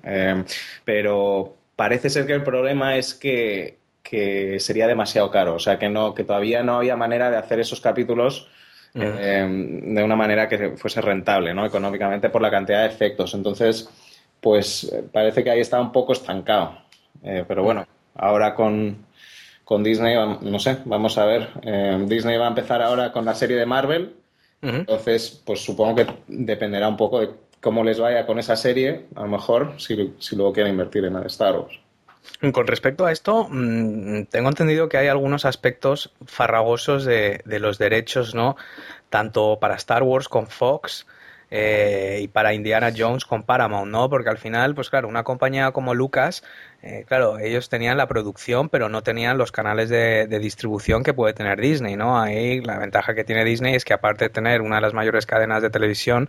[0.84, 3.78] pero parece ser que el problema es que
[4.08, 7.58] que sería demasiado caro, o sea, que, no, que todavía no había manera de hacer
[7.58, 8.48] esos capítulos
[8.94, 11.66] eh, de una manera que fuese rentable, ¿no?
[11.66, 13.34] Económicamente por la cantidad de efectos.
[13.34, 13.90] Entonces,
[14.40, 16.78] pues parece que ahí está un poco estancado.
[17.22, 17.86] Eh, pero bueno,
[18.18, 19.06] ahora con,
[19.64, 21.48] con, Disney, no sé, vamos a ver.
[21.62, 24.16] Eh, Disney va a empezar ahora con la serie de Marvel.
[24.62, 29.22] Entonces, pues supongo que dependerá un poco de cómo les vaya con esa serie, a
[29.22, 31.78] lo mejor, si, si luego quieren invertir en Star Wars.
[32.52, 37.78] Con respecto a esto, mm, tengo entendido que hay algunos aspectos farragosos de, de los
[37.78, 38.56] derechos, ¿no?
[39.08, 41.06] Tanto para Star Wars con Fox
[41.50, 44.10] eh, y para Indiana Jones con Paramount, ¿no?
[44.10, 46.42] Porque al final, pues claro, una compañía como Lucas
[46.88, 51.34] eh, claro, ellos tenían la producción, pero no tenían los canales de, distribución que puede
[51.34, 52.20] tener Disney, ¿no?
[52.20, 55.26] Ahí la ventaja que tiene Disney es que aparte de tener una de las mayores
[55.26, 56.28] cadenas de televisión,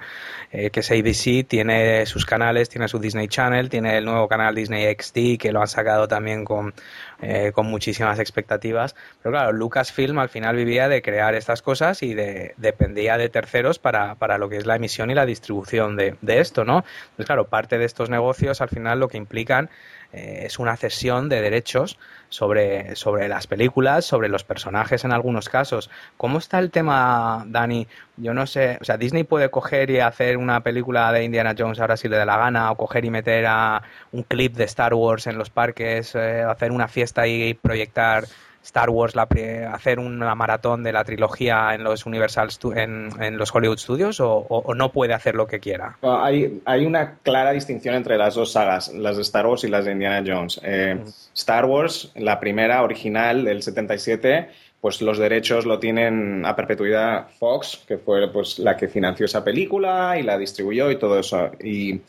[0.52, 4.56] eh, que es ABC, tiene sus canales, tiene su Disney Channel, tiene el nuevo canal
[4.56, 6.74] Disney XD, que lo han sacado también con,
[7.22, 8.96] eh, con muchísimas expectativas.
[9.22, 13.78] Pero claro, Lucasfilm al final vivía de crear estas cosas y de, dependía de terceros
[13.78, 16.78] para, para lo que es la emisión y la distribución de, de esto, ¿no?
[16.78, 19.70] Entonces, claro, parte de estos negocios al final lo que implican
[20.14, 21.98] eh, es una cesión de derechos
[22.30, 25.90] sobre, sobre las películas, sobre los personajes en algunos casos.
[26.18, 27.88] ¿Cómo está el tema, Dani?
[28.18, 31.80] Yo no sé, o sea, Disney puede coger y hacer una película de Indiana Jones
[31.80, 33.82] ahora si le da la gana, o coger y meter a
[34.12, 38.26] un clip de Star Wars en los parques, eh, hacer una fiesta y proyectar
[38.68, 39.30] Star Wars, la,
[39.72, 44.92] hacer una maratón de la trilogía en los Universal en, los Hollywood Studios o, no
[44.92, 45.98] puede hacer lo que quiera?
[46.02, 49.86] Hay, hay, una clara distinción entre las dos sagas, las de Star Wars y las
[49.86, 50.60] de Indiana Jones.
[50.64, 51.02] Eh,
[51.34, 54.50] Star Wars, la primera original del 77,
[54.82, 59.46] pues los derechos lo tienen a perpetuidad Fox, que fue pues la que financió esa
[59.46, 61.52] película y la distribuyó y todo eso.
[61.64, 62.02] Y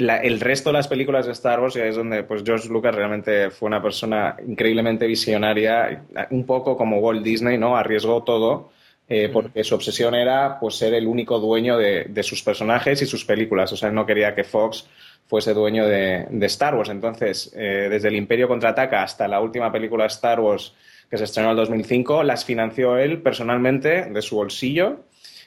[0.00, 3.50] el resto de las películas de Star Wars, y es donde pues George Lucas realmente
[3.50, 7.76] fue una persona increíblemente visionaria, un poco como Walt Disney, ¿no?
[7.76, 8.70] Arriesgó todo.
[9.12, 13.24] Eh, porque su obsesión era pues, ser el único dueño de, sus personajes y sus
[13.24, 13.72] películas.
[13.72, 14.86] O sea, no quería que Fox
[15.26, 16.90] fuese dueño de, Star Wars.
[16.90, 20.74] Entonces, eh, desde el Imperio contraataca hasta la última película de Star Wars
[21.10, 25.00] que se estrenó en el 2005, las financió él personalmente de su bolsillo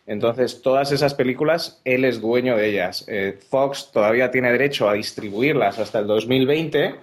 [0.06, 3.06] entonces, todas esas películas, él es dueño de ellas.
[3.08, 6.96] Eh, Fox todavía tiene derecho a distribuirlas hasta el 2020,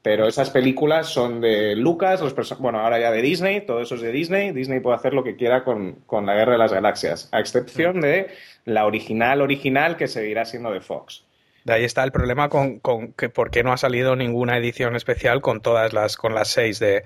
[0.00, 2.22] pero esas películas son de Lucas,
[2.60, 4.52] bueno, ahora ya de Disney, todo eso es de Disney.
[4.52, 8.28] Disney puede hacer lo que quiera con, la Guerra de las Galaxias, a excepción de
[8.64, 11.24] la original original que seguirá siendo de Fox.
[11.64, 12.80] De ahí está el problema con,
[13.16, 16.78] que por qué no ha salido ninguna edición especial con todas las, con las seis
[16.78, 17.02] de,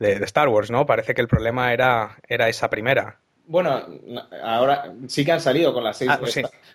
[0.00, 0.86] de, Star Wars, ¿no?
[0.86, 3.21] Parece que el problema era, era esa primera.
[3.46, 3.82] Bueno,
[4.42, 6.10] ahora sí que han salido con las seis.
[6.12, 6.20] Ah,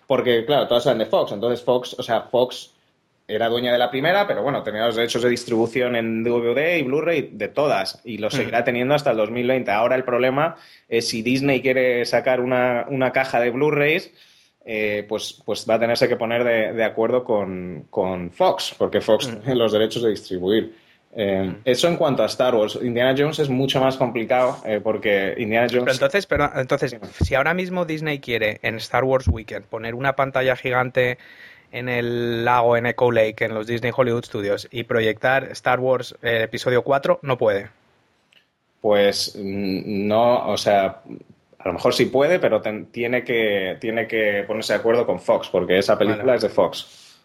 [0.06, 1.32] porque, claro, todas eran de Fox.
[1.32, 2.72] Entonces, Fox, o sea, Fox
[3.28, 6.82] era dueña de la primera, pero bueno, tenía los derechos de distribución en DVD y
[6.82, 8.00] Blu-ray de todas.
[8.04, 9.70] Y lo seguirá teniendo hasta el 2020.
[9.70, 10.56] Ahora el problema
[10.88, 14.10] es si Disney quiere sacar una, caja de Blu-rays.
[14.70, 19.56] Eh, pues, pues va a tenerse que poner de, acuerdo con, Fox, porque Fox tiene
[19.56, 20.74] los derechos de distribuir.
[21.14, 22.78] Eh, eso en cuanto a Star Wars.
[22.80, 25.84] Indiana Jones es mucho más complicado eh, porque Indiana Jones.
[25.84, 30.14] Pero entonces, pero entonces, si ahora mismo Disney quiere en Star Wars Weekend poner una
[30.14, 31.18] pantalla gigante
[31.72, 36.14] en el lago en Echo Lake, en los Disney Hollywood Studios, y proyectar Star Wars
[36.22, 37.68] eh, Episodio 4, no puede.
[38.80, 41.02] Pues mm, no, o sea,
[41.58, 45.48] a lo mejor sí puede, pero tiene, que, tiene que ponerse de acuerdo con Fox,
[45.48, 47.18] porque esa película es de Fox.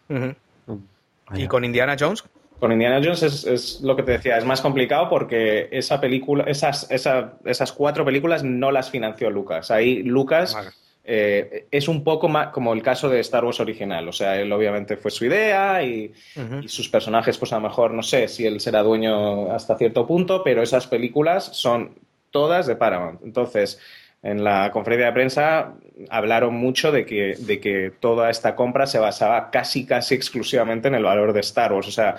[1.35, 2.23] ¿Y con Indiana Jones?
[2.63, 6.89] Con Indiana Jones es, lo que te decía, es más complicado porque esa película, esas,
[6.89, 9.69] esas cuatro películas no las financió Lucas.
[9.69, 10.55] Ahí Lucas
[11.03, 14.07] eh, es un poco más como el caso de Star Wars original.
[14.07, 16.13] O sea, él obviamente fue su idea y,
[16.61, 20.07] y, sus personajes, pues a lo mejor no sé si él será dueño hasta cierto
[20.07, 21.99] punto, pero esas películas son
[22.31, 23.23] todas de Paramount.
[23.25, 23.77] Entonces,
[24.23, 25.73] en la conferencia de prensa
[26.09, 30.95] hablaron mucho de que, de que toda esta compra se basaba casi, casi exclusivamente en
[30.95, 31.89] el valor de Star Wars.
[31.89, 32.15] O sea,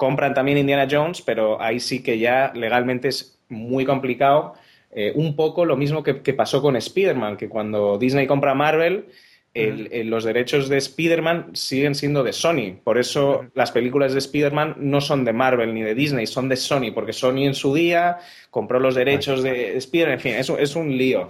[0.00, 4.54] compran también Indiana Jones, pero ahí sí que ya legalmente es muy complicado.
[4.90, 9.04] Eh, un poco lo mismo que, pasó con Spider-Man, que cuando Disney compra Marvel,
[9.52, 12.78] los derechos de Spider-Man siguen siendo de Sony.
[12.82, 16.56] Por eso las películas de Spider-Man no son de Marvel ni de Disney, son de
[16.56, 20.14] Sony, porque Sony en su día compró los derechos de Spider-Man.
[20.14, 21.28] En fin, eso es un lío.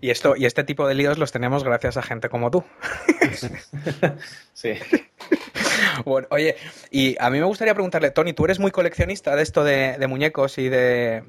[0.00, 2.62] Y esto, y este tipo de líos los tenemos gracias a gente como tú.
[4.52, 4.74] sí.
[6.04, 6.56] Bueno, oye,
[6.90, 10.58] y a mí me gustaría preguntarle, Tony, ¿tú eres muy coleccionista de esto de, muñecos
[10.58, 11.22] y de,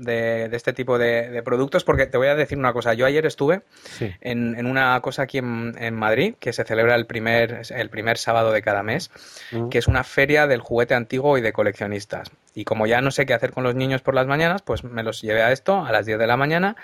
[0.52, 1.84] este tipo de, productos?
[1.84, 2.94] Porque te voy a decir una cosa.
[2.94, 3.62] Yo ayer estuve
[4.22, 8.62] en, una cosa aquí en, Madrid, que se celebra el primer, el primer sábado de
[8.62, 9.12] cada mes,
[9.52, 9.70] mm.
[9.70, 12.32] que es una feria del juguete antiguo y de coleccionistas.
[12.56, 15.04] Y como ya no sé qué hacer con los niños por las mañanas, pues me
[15.04, 16.76] los llevé a esto a las 10 de la mañana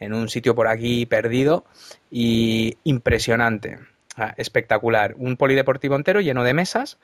[0.00, 1.64] en un sitio por aquí perdido
[2.10, 3.78] y impresionante.
[4.16, 5.14] Ah, espectacular.
[5.16, 6.98] Un polideportivo entero lleno de mesas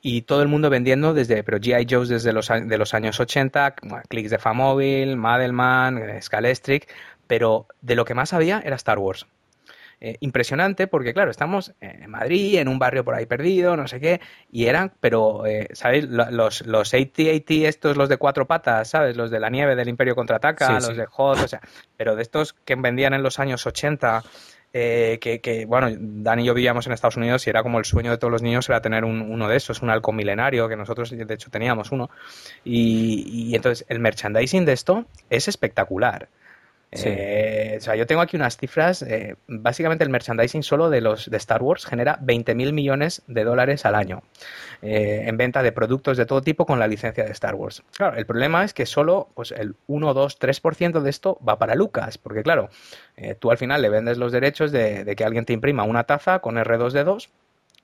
[0.00, 1.86] y todo el mundo vendiendo desde, pero G.I.
[1.88, 3.74] Joe's desde los, de los años 80,
[4.08, 6.88] clics de Famóvil, Madelman, Scalestric,
[7.26, 9.26] pero de lo que más había era Star Wars.
[10.00, 14.00] Eh, impresionante porque, claro, estamos en Madrid, en un barrio por ahí perdido, no sé
[14.00, 16.06] qué, y eran, pero, eh, ¿sabéis?
[16.08, 19.16] Los, los estos, los de cuatro patas, ¿sabes?
[19.16, 21.60] Los de la nieve del Imperio Contraataca, los de Hot, o sea,
[21.96, 24.22] pero de estos que vendían en los años 80,
[24.76, 28.10] eh, que, bueno, Dan y yo vivíamos en Estados Unidos y era como el sueño
[28.10, 31.32] de todos los niños era tener uno de esos, un halcón milenario, que nosotros de
[31.32, 32.10] hecho teníamos uno.
[32.64, 36.28] Y, y entonces el merchandising de esto es espectacular.
[37.02, 39.02] Eh, o sea, yo tengo aquí unas cifras.
[39.02, 43.84] Eh, básicamente, el merchandising solo de los de Star Wars genera 20.000 millones de dólares
[43.84, 44.22] al año
[44.82, 47.82] eh, en venta de productos de todo tipo con la licencia de Star Wars.
[47.96, 51.74] Claro, el problema es que solo pues, el 1, 2, 3% de esto va para
[51.74, 52.68] Lucas, porque claro,
[53.38, 56.38] tú al final le vendes los derechos de, de, que alguien te imprima una taza
[56.40, 57.28] con R2D2,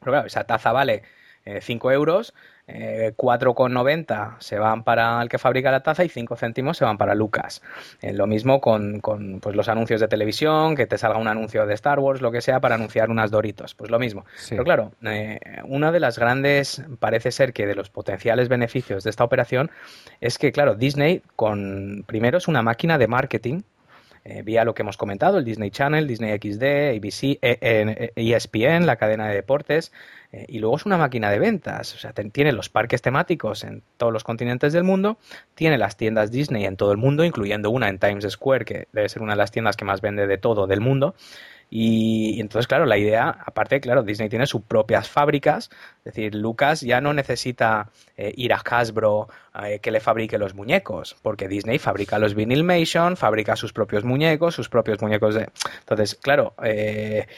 [0.01, 1.03] pero claro, esa taza vale
[1.45, 2.35] 5 euros
[2.71, 7.15] 4,90 se van para el que fabrica la taza y 5 céntimos se van para
[7.15, 7.63] Lucas.
[8.01, 11.75] Eh, lo mismo con, pues, los anuncios de televisión, que te salga un anuncio de
[11.75, 13.75] Star Wars, lo que sea, para anunciar unas Doritos.
[13.75, 14.25] Pues lo mismo.
[14.49, 19.11] Pero claro, eh, una de las grandes, parece ser que de los potenciales beneficios de
[19.11, 19.71] esta operación
[20.21, 23.63] es que, claro, Disney, con primero es una máquina de marketing
[24.25, 27.39] eh, vía lo que hemos comentado, el Disney Channel, Disney XD, ABC,
[28.17, 29.93] ESPN, la cadena de deportes,
[30.33, 33.83] eh, y luego es una máquina de ventas, o sea, tiene los parques temáticos en
[33.97, 35.19] todos los continentes del mundo,
[35.55, 39.09] tiene las tiendas Disney en todo el mundo, incluyendo una en Times Square, que debe
[39.09, 41.15] ser una de las tiendas que más vende de todo del mundo.
[41.73, 46.81] Y, entonces, claro, la idea, aparte, claro, Disney tiene sus propias fábricas, es decir, Lucas
[46.81, 49.29] ya no necesita eh, ir a Hasbro
[49.63, 54.57] eh, que le fabrique los muñecos, porque Disney fabrica los Vinylmation, fabrica sus propios muñecos,
[54.57, 55.49] sus propios muñecos de...
[55.79, 57.29] Entonces, claro, eh,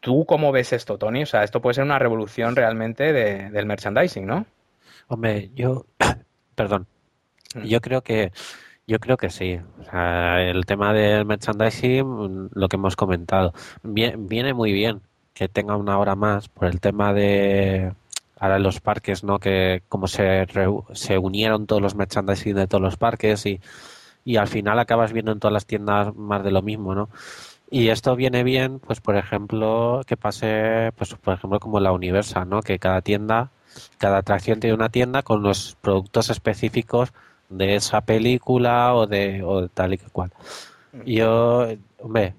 [0.00, 1.22] ¿Tú cómo ves esto, Tony?
[1.22, 4.46] O sea, esto puede ser una revolución realmente del merchandising, ¿no?
[5.08, 5.86] Hombre, yo,
[6.54, 6.86] perdón,
[7.54, 7.62] mm.
[7.62, 8.32] yo creo que
[8.86, 9.58] yo creo que sí.
[9.80, 15.00] O sea, el tema del merchandising, lo que hemos comentado, viene muy bien
[15.34, 17.92] que tenga una hora más por el tema de
[18.38, 19.38] ahora los parques, ¿no?
[19.38, 20.46] Que como se,
[20.92, 23.60] se unieron todos los merchandising de todos los parques y,
[24.24, 27.08] y al final acabas viendo en todas las tiendas más de lo mismo, ¿no?
[27.70, 32.48] Y esto viene bien, pues por ejemplo, que pase, pues por ejemplo como la Universal,
[32.48, 32.62] ¿no?
[32.62, 33.50] Que cada tienda,
[33.98, 37.12] cada atracción tiene una tienda con los productos específicos
[37.48, 40.32] de esa película o de, o tal y que cual.
[41.04, 41.66] Yo,
[42.00, 42.34] hombre,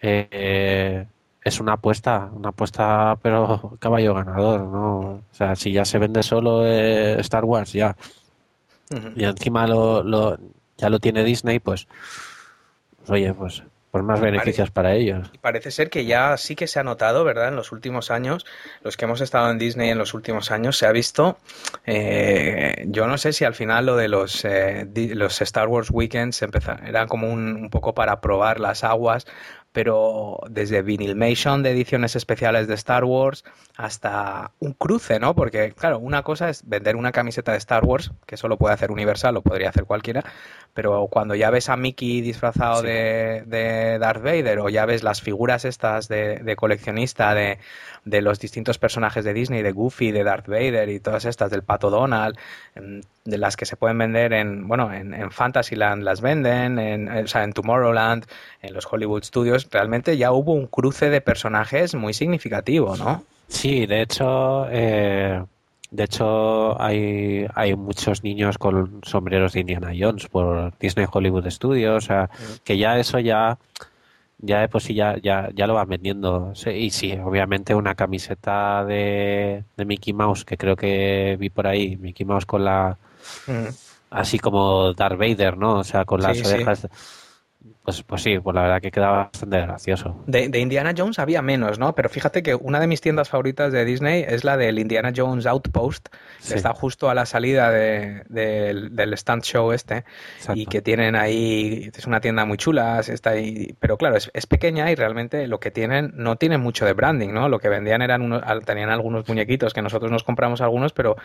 [0.00, 1.06] eh,
[1.44, 4.98] es una apuesta, una apuesta, pero caballo ganador, ¿no?
[4.98, 7.96] O sea, si ya se vende solo eh, Star Wars, ya,
[9.16, 10.38] y encima lo, lo,
[10.76, 11.88] ya lo tiene Disney, pues,
[12.98, 13.62] pues oye, pues
[13.92, 15.30] pues más beneficios para ellos.
[15.34, 17.48] Y parece ser que ya sí que se ha notado, ¿verdad?
[17.48, 18.46] En los últimos años,
[18.82, 21.36] los que hemos estado en Disney en los últimos años, se ha visto,
[21.84, 26.40] eh, yo no sé si al final lo de los, eh, los Star Wars Weekends
[26.42, 29.26] era como un, un poco para probar las aguas,
[29.72, 33.44] pero desde Vinylmation de ediciones especiales de Star Wars
[33.76, 35.34] hasta un cruce, ¿no?
[35.34, 38.90] Porque, claro, una cosa es vender una camiseta de Star Wars, que solo puede hacer
[38.90, 40.24] Universal, o podría hacer cualquiera,
[40.74, 45.22] pero cuando ya ves a Mickey disfrazado de, de, Darth Vader, o ya ves las
[45.22, 47.58] figuras estas de, de coleccionista de,
[48.04, 51.62] de, los distintos personajes de Disney, de Goofy, de Darth Vader y todas estas, del
[51.62, 52.36] Pato Donald,
[52.74, 57.08] em, de las que se pueden vender en, bueno, en, en Fantasyland las venden, en,
[57.08, 58.24] o sea, en Tomorrowland,
[58.62, 63.24] en los Hollywood Studios, realmente ya hubo un cruce de personajes muy significativo, ¿no?
[63.48, 65.44] Sí, de hecho, eh,
[65.90, 72.04] de hecho hay, hay muchos niños con sombreros de Indiana Jones por Disney Hollywood Studios,
[72.04, 72.30] o sea,
[72.64, 73.58] que ya eso ya
[74.42, 76.52] ya pues sí, ya, ya, ya lo van vendiendo.
[76.66, 81.96] Y sí, obviamente una camiseta de, de Mickey Mouse, que creo que vi por ahí,
[81.96, 82.98] Mickey Mouse con la...
[84.10, 85.78] Así como Darth Vader, ¿no?
[85.78, 86.88] O sea, con las orejas...
[87.84, 90.22] Pues, pues sí, pues la verdad que quedaba bastante gracioso.
[90.26, 91.96] De, de, Indiana Jones había menos, ¿no?
[91.96, 95.46] Pero fíjate que una de mis tiendas favoritas de Disney es la del Indiana Jones
[95.46, 96.08] Outpost,
[96.46, 100.04] que está justo a la salida de, del stand show este,
[100.36, 100.60] Exacto.
[100.60, 104.46] y que tienen ahí, es una tienda muy chula, está ahí, pero claro, es, es,
[104.46, 107.48] pequeña y realmente lo que tienen, no tiene mucho de branding, ¿no?
[107.48, 111.16] Lo que vendían eran unos, tenían algunos muñequitos que nosotros nos compramos algunos, pero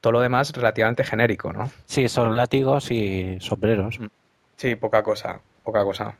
[0.00, 1.70] todo lo demás relativamente genérico, ¿no?
[1.84, 3.98] Sí, son látigos y sombreros.
[4.56, 6.16] Sí, poca cosa poca cosa.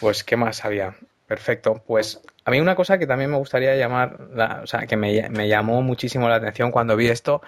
[0.00, 0.96] Pues, ¿qué más había?
[1.26, 1.82] Perfecto.
[1.86, 5.28] Pues a mí una cosa que también me gustaría llamar, la, o sea, que me,
[5.30, 7.42] me, llamó muchísimo la atención cuando vi esto,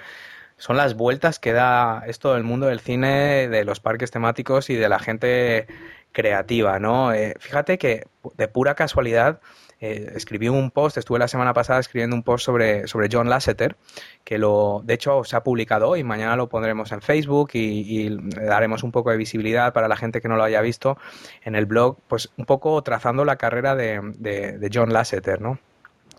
[0.56, 4.74] son las vueltas que da esto del mundo del cine, de los parques temáticos y
[4.76, 5.66] de la gente
[6.12, 7.12] creativa, ¿no?
[7.12, 8.06] Eh, fíjate que
[8.36, 9.40] de pura casualidad
[9.80, 13.76] eh, escribí un post, estuve la semana pasada escribiendo un post sobre, sobre John Lasseter,
[14.24, 18.18] que lo, de hecho se ha publicado hoy, mañana lo pondremos en Facebook y, y,
[18.30, 20.98] daremos un poco de visibilidad para la gente que no lo haya visto
[21.44, 25.58] en el blog, pues un poco trazando la carrera de, de, de John Lasseter, ¿no?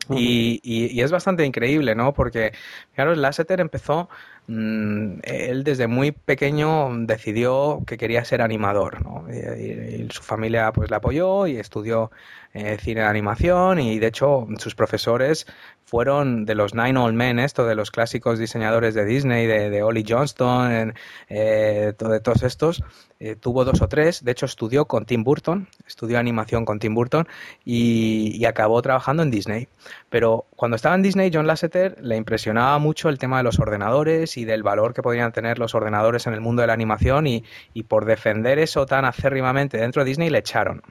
[0.09, 2.13] Y, y, y, es bastante increíble, ¿no?
[2.13, 2.51] Porque,
[2.95, 4.09] claro, Lasseter empezó,
[4.49, 8.97] mmm, él desde muy pequeño decidió que quería ser animador.
[9.31, 12.11] Y, su familia pues le apoyó y estudió
[12.53, 15.45] eh, cine de animación y de hecho sus profesores
[15.85, 20.05] fueron de los Nine Old Men, esto de los clásicos diseñadores de Disney, de, Ollie
[20.07, 20.93] Johnston,
[21.29, 22.83] eh, de todos estos,
[23.19, 26.93] eh, tuvo dos o tres, de hecho estudió con Tim Burton, estudió animación con Tim
[26.93, 27.27] Burton
[27.65, 29.67] y, acabó trabajando en Disney.
[30.09, 34.37] Pero cuando estaba en Disney, John Lasseter le impresionaba mucho el tema de los ordenadores
[34.39, 37.43] y del valor que podrían tener los ordenadores en el mundo de la animación y,
[37.73, 40.81] y por defender eso tan acérrimamente dentro de Disney le echaron.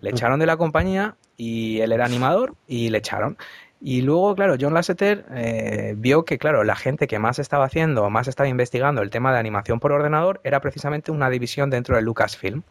[0.00, 3.36] Le echaron de la compañía y él era animador y le echaron.
[3.86, 8.08] Y luego, claro, John Lasseter eh, vio que, claro, la gente que más estaba haciendo,
[8.08, 12.00] más estaba investigando el tema de animación por ordenador era precisamente una división dentro de
[12.00, 12.62] Lucasfilm.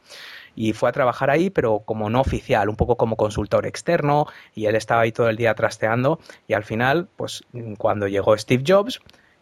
[0.56, 4.66] Y fue a trabajar ahí, pero como no oficial, un poco como consultor externo, y
[4.66, 6.20] él estaba ahí todo el día trasteando.
[6.48, 7.44] Y al final, pues
[7.78, 9.00] cuando llegó Steve Jobs,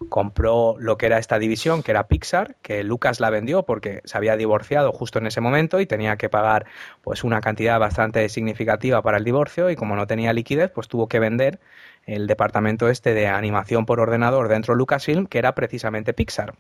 [0.10, 4.18] compró lo que era esta división, que era Pixar, que Lucas la vendió porque se
[4.18, 6.66] había divorciado justo en ese momento y tenía que pagar
[7.02, 11.08] pues una cantidad bastante significativa para el divorcio y como no tenía liquidez, pues tuvo
[11.08, 11.60] que vender
[12.06, 16.56] el departamento este de animación por ordenador dentro de Lucasfilm, que era precisamente Pixar.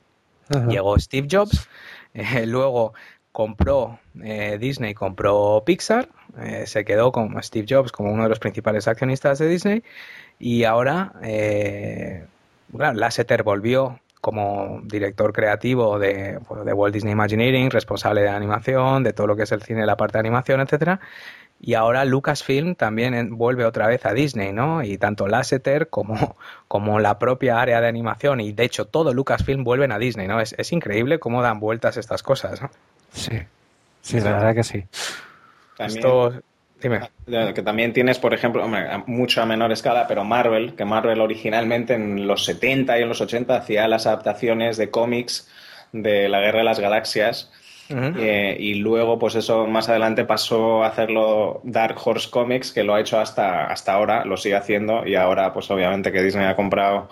[0.50, 0.68] Ajá.
[0.68, 1.68] Llegó Steve Jobs,
[2.14, 2.94] eh, luego
[3.32, 8.40] compró eh, Disney, compró Pixar, eh, se quedó con Steve Jobs como uno de los
[8.40, 9.84] principales accionistas de Disney
[10.40, 12.26] y ahora eh,
[12.78, 19.04] claro, Lasseter volvió como director creativo de, bueno, de, Walt Disney Imagineering, responsable de animación,
[19.04, 21.00] de todo lo que es el cine, la parte de animación, etcétera.
[21.60, 24.84] Y ahora Lucasfilm también vuelve otra vez a Disney, ¿no?
[24.84, 26.36] Y tanto Lasseter como,
[26.68, 30.40] como la propia área de animación y de hecho todo Lucasfilm vuelven a Disney, ¿no?
[30.40, 32.70] Es, es increíble cómo dan vueltas estas cosas, ¿no?
[33.12, 33.40] Sí,
[34.02, 34.86] sí, la verdad que sí.
[35.78, 36.42] También, Esto,
[36.82, 37.00] Dime.
[37.54, 41.94] Que también tienes, por ejemplo, hombre, a mucha menor escala, pero Marvel, que Marvel originalmente
[41.94, 45.48] en los 70 y en los 80 hacía las adaptaciones de cómics
[45.92, 47.52] de la Guerra de las Galaxias.
[47.92, 48.16] Uh -huh.
[48.18, 52.96] eh, y luego, pues eso más adelante pasó a hacerlo Dark Horse Comics, que lo
[52.96, 56.56] ha hecho hasta, hasta ahora, lo sigue haciendo, y ahora, pues obviamente que Disney ha
[56.56, 57.10] comprado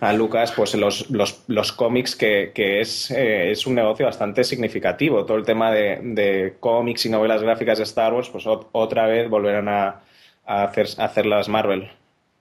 [0.00, 4.44] a Lucas, pues los, los, los cómics, que, que es, eh, es, un negocio bastante
[4.44, 5.24] significativo.
[5.24, 9.06] Todo el tema de, de cómics y novelas gráficas de Star Wars, pues ot otra
[9.06, 10.02] vez volverán a,
[10.46, 11.90] a, hacer, a hacer las Marvel.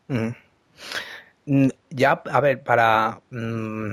[0.08, 1.68] Mm.
[1.90, 3.92] Ya, a ver, para, mm,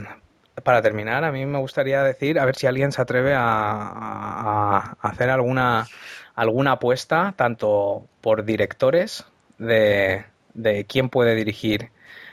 [0.62, 5.30] para terminar, a mí me gustaría decir, a ver si alguien se atreve a, hacer
[5.30, 5.86] alguna
[6.34, 9.24] alguna apuesta, tanto por directores,
[9.58, 10.24] de,
[10.54, 11.90] de quién puede dirigir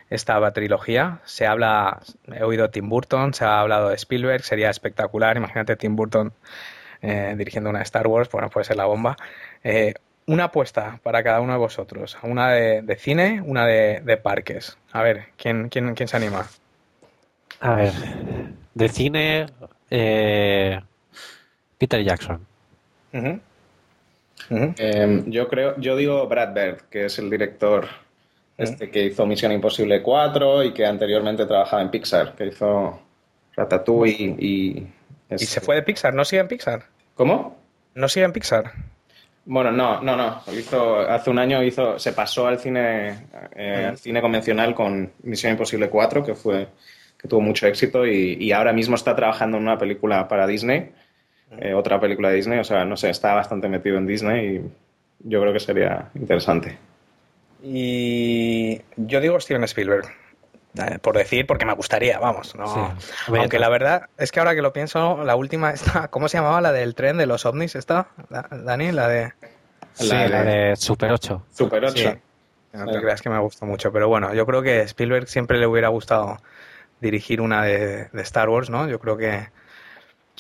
[0.10, 1.20] esta trilogía.
[1.26, 2.02] Se habla,
[2.34, 5.38] he oído Tim Burton, se ha hablado de Spielberg, sería espectacular.
[5.38, 6.34] Imagínate Tim Burton
[7.02, 9.16] eh, dirigiendo una Star Wars, bueno, puede ser la bomba.
[9.64, 9.94] Eh,
[10.28, 14.78] una apuesta para cada uno de vosotros, una de, cine, una de, parques.
[14.92, 16.48] A ver, ¿quién, quién, quién se anima?
[17.62, 17.94] A ver,
[18.74, 19.46] de cine,
[19.90, 20.80] eh,
[21.78, 22.46] Peter Jackson.
[24.50, 27.88] Em, yo creo, yo digo Brad Bird, que es el director
[28.58, 33.00] este que hizo Misión Imposible 4 y que anteriormente trabajaba en Pixar, que hizo
[33.56, 34.88] Ratatouille y...
[35.30, 36.14] ¿Y se fue de Pixar?
[36.14, 36.84] ¿No sigue en Pixar?
[37.16, 37.58] ¿Cómo?
[37.94, 38.72] ¿No sigue en Pixar?
[39.46, 40.42] Bueno, no, no, no.
[40.52, 45.54] Hizo, hace un año hizo, se pasó al cine, eh, al cine convencional con Misión
[45.54, 46.68] Imposible 4, que fue
[47.22, 50.92] que tuvo mucho éxito y, ahora mismo está trabajando en una película para Disney,
[51.60, 55.30] eh, otra película de Disney, o sea, no sé, está bastante metido en Disney y
[55.30, 56.78] yo creo que sería interesante.
[57.62, 60.06] Y yo digo Steven Spielberg.
[60.78, 62.56] Eh, por decir, porque me gustaría, vamos.
[62.56, 62.96] No.
[63.28, 66.62] Aunque la verdad es que ahora que lo pienso, la última está, ¿cómo se llamaba
[66.62, 67.76] la del tren de los ovnis?
[67.76, 68.08] ¿Está,
[68.50, 68.92] Dani?
[68.92, 69.34] La de.
[70.00, 70.76] La, de...
[70.78, 71.44] Super 8.
[71.52, 72.18] Super 8.
[72.74, 75.68] No te creas que me gustó mucho, pero bueno, yo creo que Spielberg siempre le
[75.68, 76.38] hubiera gustado
[77.02, 78.88] dirigir una de, de Star Wars, ¿no?
[78.88, 79.48] Yo creo que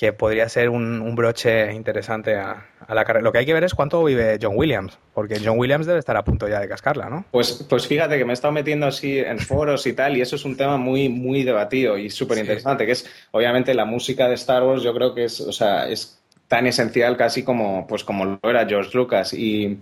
[0.02, 3.24] que podría ser un, broche interesante a, la carrera.
[3.24, 6.18] Lo que hay que ver es cuánto vive John Williams, porque John Williams debe estar
[6.18, 7.24] a punto ya de cascarla, ¿no?
[7.30, 10.38] Pues, pues fíjate que me he estado metiendo así en foros y tal, y eso
[10.38, 14.34] es un tema muy, muy debatido y súper interesante, que es, obviamente, la música de
[14.34, 18.26] Star Wars, yo creo que es, o sea, es tan esencial casi como, pues, como
[18.26, 19.34] lo era George Lucas.
[19.34, 19.78] Y,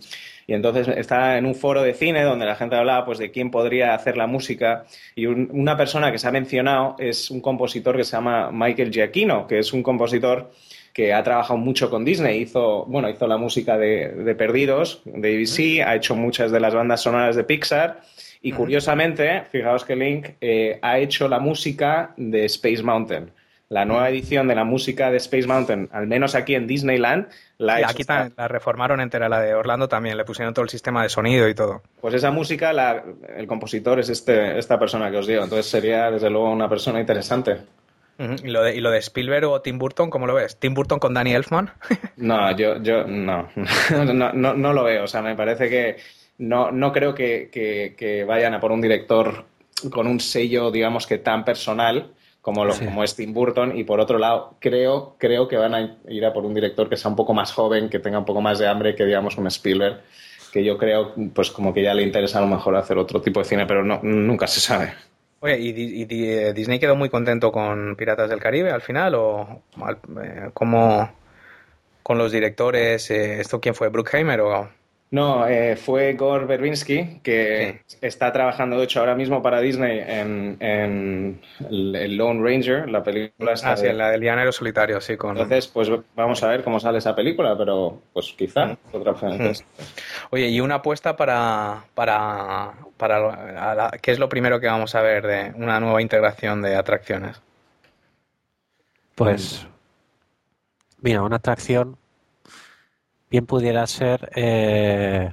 [0.49, 3.51] y entonces está en un foro de cine donde la gente hablaba pues, de quién
[3.51, 4.83] podría hacer la música.
[5.13, 9.45] Y una persona que se ha mencionado es un compositor que se llama Michael Giacchino,
[9.45, 10.49] que es un compositor
[10.91, 12.41] que ha trabajado mucho con Disney.
[12.41, 17.03] Hizo, bueno, hizo la música de, Perdidos, de ABC, ha hecho muchas de las bandas
[17.03, 18.01] sonoras de Pixar.
[18.41, 23.29] Y curiosamente, fijaos que Link eh, ha hecho la música de Space Mountain
[23.69, 27.27] la nueva edición de la música de Space Mountain, al menos aquí en Disneyland,
[27.59, 31.09] la aquí la reformaron entera, la de Orlando también, le pusieron todo el sistema de
[31.09, 31.83] sonido y todo.
[32.01, 33.03] Pues esa música, la,
[33.37, 36.99] el compositor es este, esta persona que os digo, entonces sería desde luego una persona
[36.99, 37.57] interesante.
[38.17, 40.57] ¿Y, lo de, ¿Y lo de Spielberg o Tim Burton, cómo lo ves?
[40.57, 41.71] ¿Tim Burton con Danny Elfman?
[42.17, 43.49] no, yo, yo no.
[43.91, 45.97] no, no, no, lo veo, o sea, me parece que
[46.39, 49.45] no, no creo que, que vayan a por un director
[49.91, 52.11] con un sello, digamos que tan personal
[52.41, 55.97] como, lo, como es Tim Burton, y por otro lado, creo, creo que van a
[56.07, 58.41] ir a por un director que sea un poco más joven, que tenga un poco
[58.41, 60.01] más de hambre que, digamos, un Spielberg,
[60.51, 63.39] que yo creo, pues como que ya le interesa a lo mejor hacer otro tipo
[63.39, 64.93] de cine, pero no, nunca se sabe.
[65.41, 69.15] Oye, ¿y, eh, Disney quedó muy contento con Piratas del Caribe al final?
[69.15, 69.61] ¿O
[70.21, 71.09] eh, cómo
[72.03, 73.09] con los directores?
[73.11, 73.89] Eh, ¿Esto quién fue?
[73.89, 74.69] ¿Bruckheimer o...?
[75.11, 81.41] No, eh, fue Gore Verbinski, que está trabajando, de hecho, ahora mismo para Disney en,
[81.67, 85.17] el Lone Ranger, la película Ah, sí, la del llanero solitario, sí.
[85.17, 85.31] Con...
[85.31, 89.53] Entonces, pues vamos a ver cómo sale esa película, pero pues quizá otra opción.
[90.29, 95.25] Oye, y una apuesta para, para, para ¿qué es lo primero que vamos a ver
[95.25, 97.41] de una nueva integración de atracciones?
[99.15, 99.65] Pues,
[101.01, 101.97] mira, una atracción
[103.29, 105.31] bien pudiera ser eh,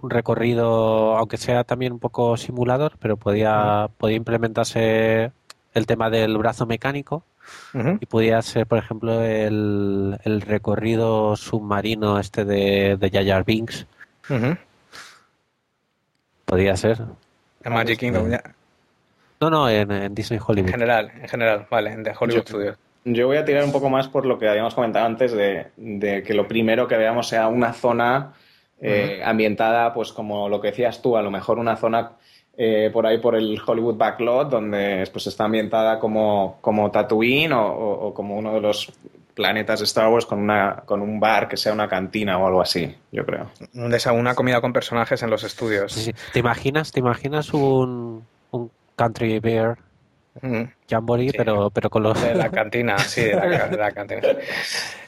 [0.00, 5.32] un recorrido, aunque sea también un poco simulador, pero podía, podía implementarse
[5.74, 7.24] el tema del brazo mecánico
[8.00, 13.86] y podía ser, por ejemplo, el, el recorrido submarino este de, de Binks.
[16.44, 17.02] Podría ser.
[17.62, 18.42] En Magic Kingdom, ya.
[19.40, 20.68] No, no, en, Disney Hollywood.
[20.68, 22.78] En general, en general, vale, en The Hollywood Studios.
[23.08, 26.34] Yo voy a tirar un poco más por lo que habíamos comentado antes de, que
[26.34, 28.32] lo primero que veamos sea una zona
[28.80, 32.16] eh, ambientada, pues como lo que decías tú, a lo mejor una zona
[32.56, 38.12] eh, por ahí por el Hollywood Backlot, donde pues está ambientada como, como Tatooine o,
[38.12, 38.92] como uno de los
[39.34, 42.60] planetas de Star Wars con, una, con un bar que sea una cantina o algo
[42.60, 43.52] así, yo creo.
[43.72, 46.10] Una comida con personajes en los estudios.
[46.32, 49.78] ¿Te imaginas, te imaginas un, un country bear
[50.88, 52.20] Jamboree, pero, pero con los...
[52.22, 54.22] De la cantina, sí, de la, cantina.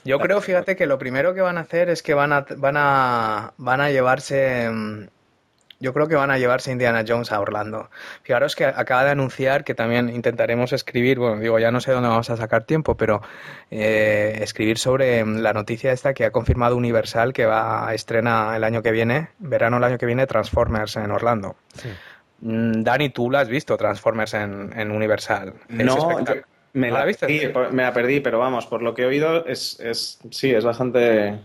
[0.05, 2.77] Yo creo, fíjate, que lo primero que van a hacer es que van a, van
[2.77, 4.71] a, van a llevarse...
[5.81, 7.89] Yo creo que van a llevarse Indiana Jones a Orlando.
[8.25, 12.09] Fijaros que acaba de anunciar que también intentaremos escribir, bueno, digo, ya no sé dónde
[12.09, 13.23] vamos a sacar tiempo, pero
[13.71, 18.65] eh, escribir sobre la noticia esta que ha confirmado Universal que va a estrenar el
[18.65, 21.55] año que viene, verano el año que viene, Transformers en Orlando.
[21.75, 21.91] Sí.
[22.41, 25.55] Mm, Dani, tú la has visto, Transformers en, Universal.
[25.69, 26.21] No,
[26.73, 27.53] me, la, viste?
[27.73, 31.39] me la perdí, pero vamos, por lo que he oído, es, es sí, es bastante...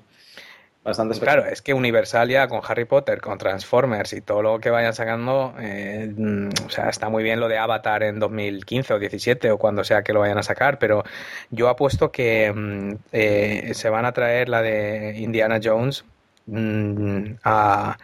[0.83, 4.69] bastante Claro, es que Universal ya con Harry Potter, con Transformers y todo lo que
[4.69, 8.99] vayan sacando, eh, mm, o sea, está muy bien lo de Avatar en 2015 o
[8.99, 11.03] 17 o cuando sea que lo vayan a sacar, pero
[11.49, 16.05] yo apuesto que mm, eh, se van a traer la de Indiana Jones
[16.45, 17.97] mm, a,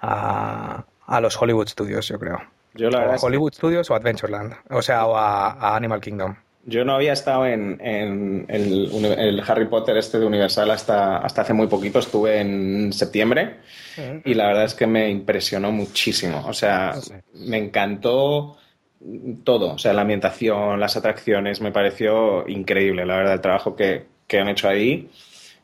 [0.00, 2.38] a, a los Hollywood Studios, yo creo.
[2.74, 5.76] Yo la O verdad a que- Hollywood Studios o Adventureland, o sea, o a, a
[5.76, 6.34] Animal Kingdom.
[6.66, 11.54] Yo no había estado en, en el Harry Potter este de Universal hasta, hasta hace
[11.54, 13.56] muy poquito, estuve en septiembre
[14.24, 16.44] y la verdad es que me impresionó muchísimo.
[16.46, 16.92] O sea,
[17.34, 18.58] me encantó
[19.42, 24.04] todo, o sea, la ambientación, las atracciones, me pareció increíble, la verdad, el trabajo que,
[24.26, 25.08] que han hecho ahí.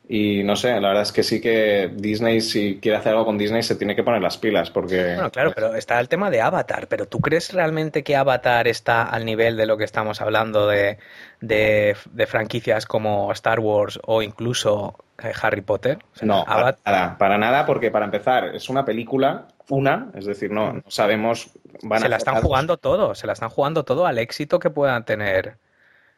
[0.09, 3.37] Y no sé, la verdad es que sí que Disney, si quiere hacer algo con
[3.37, 5.15] Disney, se tiene que poner las pilas porque...
[5.15, 6.87] Bueno, claro, pero está el tema de Avatar.
[6.87, 10.97] Pero ¿tú crees realmente que Avatar está al nivel de lo que estamos hablando de,
[11.41, 15.99] de, de franquicias como Star Wars o incluso eh, Harry Potter?
[16.13, 20.25] O sea, No, para nada, para nada, porque para empezar es una película, una, es
[20.25, 21.49] decir, no, no sabemos,
[21.83, 24.69] van se a la están jugando todo, se la están jugando todo al éxito que
[24.69, 25.57] puedan tener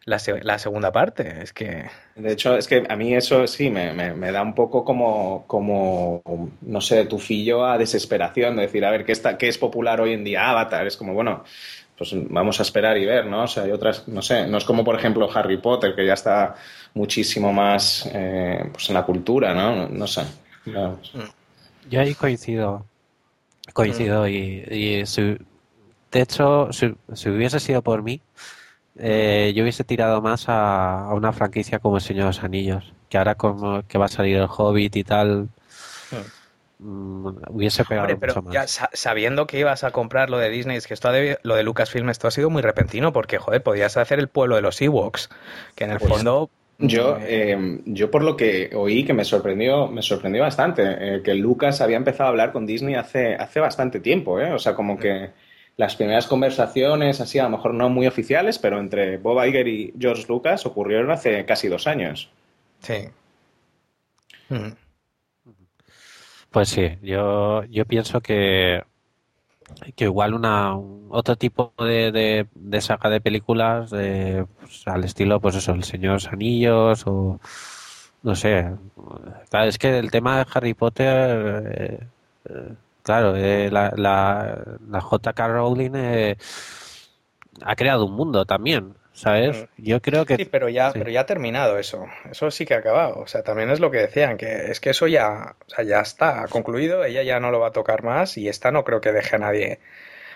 [0.10, 1.42] la, se- la segunda parte.
[1.44, 1.86] Es que
[2.16, 5.46] De hecho, es que a mí eso sí me, me- me da un poco como,
[5.48, 6.22] como,
[6.62, 10.14] no sé, tufillo a desesperación de decir, a ver, ¿qué, está, qué es popular hoy
[10.14, 10.50] en día?
[10.50, 11.44] Avatar, es como, bueno,
[11.98, 13.44] pues vamos a esperar y ver, ¿no?
[13.44, 16.14] O sea, hay otras, no sé, no es como por ejemplo Harry Potter, que ya
[16.14, 16.56] está
[16.94, 19.88] muchísimo más eh, pues en la cultura, ¿no?
[19.90, 20.22] No sé.
[20.66, 21.14] Vamos.
[21.90, 22.86] Yo ahí coincido.
[23.74, 25.38] Coincido y, y si-
[26.12, 28.20] de hecho, si, si hubiese sido por mí,
[28.98, 32.94] eh, yo hubiese tirado más a, a una franquicia como El Señor de los Anillos,
[33.10, 35.50] que ahora como que va a salir el Hobbit y tal,
[36.80, 38.54] mm, hubiese pegado Hombre, pero mucho más.
[38.54, 41.38] ya sa- sabiendo que ibas a comprar lo de Disney, es que esto ha debi-
[41.44, 44.62] lo de Lucasfilm, esto ha sido muy repentino, porque, joder, podías hacer el pueblo de
[44.62, 45.30] los Ewoks,
[45.76, 46.50] que en el Pues, fondo...
[46.82, 51.22] Yo, eh, eh, yo por lo que oí que me sorprendió, me sorprendió bastante, eh,
[51.24, 54.54] que Lucas había empezado a hablar con Disney hace, hace bastante tiempo, ¿eh?
[54.54, 55.32] O sea, como que
[55.80, 59.94] las primeras conversaciones, así a lo mejor no muy oficiales, pero entre Bob Iger y
[60.00, 62.30] George Lucas ocurrieron hace casi dos años.
[62.82, 63.10] sí.
[64.52, 64.76] Mm.
[66.52, 68.84] Pues sí, yo, yo pienso que,
[69.96, 75.04] que igual una un- otro tipo de, de, de saga de películas eh, pues, al
[75.04, 77.40] estilo, pues eso, El Señor de los Anillos o
[78.24, 78.72] no sé.
[79.50, 82.00] Claro, es que el tema de Harry Potter, eh,
[82.50, 82.74] eh,
[83.10, 85.48] claro, eh, la, la, la J.K.
[85.48, 86.38] Rowling eh,
[87.64, 89.66] ha creado un mundo también, ¿sabes?
[89.78, 91.00] Yo creo que Sí, pero ya, sí.
[91.00, 92.06] pero ya ha terminado eso.
[92.30, 93.16] Eso sí que ha acabado.
[93.20, 96.02] O sea, también es lo que decían, que es que eso ya, o sea, ya
[96.02, 99.02] está, ha concluido, ella ya no lo va a tocar más y esta no creo
[99.02, 99.80] que deje a nadie.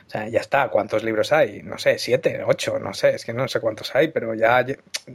[0.07, 0.69] O sea, ya está.
[0.69, 1.61] ¿Cuántos libros hay?
[1.61, 4.65] No sé, siete, ocho, no sé, es que no sé cuántos hay, pero ya,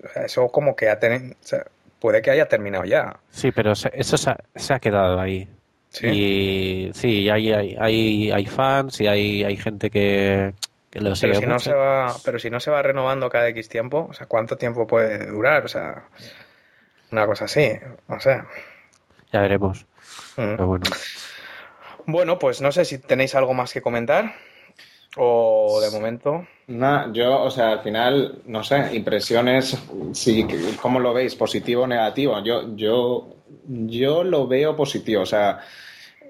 [0.04, 1.64] o sea, eso como que ha teni- o sea,
[1.98, 3.16] puede que haya terminado ya.
[3.30, 5.48] Sí, pero eso se ha, se ha quedado ahí.
[5.90, 6.06] Sí.
[6.06, 10.54] Y sí, hay, hay, hay, hay fans y hay, hay gente que,
[10.90, 13.48] que lo Pero sigue si no se va, pero si no se va renovando cada
[13.48, 15.64] X tiempo, o sea, ¿cuánto tiempo puede durar?
[15.64, 16.04] O sea,
[17.10, 17.70] una cosa así,
[18.08, 18.46] o sea.
[19.32, 19.86] Ya veremos.
[20.36, 20.56] mm.
[20.56, 20.84] Pero bueno.
[22.06, 24.34] Bueno, pues no sé si tenéis algo más que comentar
[25.16, 26.46] o de momento.
[26.68, 29.76] Nada, yo, o sea, al final, no sé, impresiones,
[30.12, 31.34] sí, que- ¿cómo lo veis?
[31.34, 32.42] ¿Positivo o negativo?
[32.44, 33.26] Yo, yo,
[33.66, 35.60] yo lo veo positivo, o sea,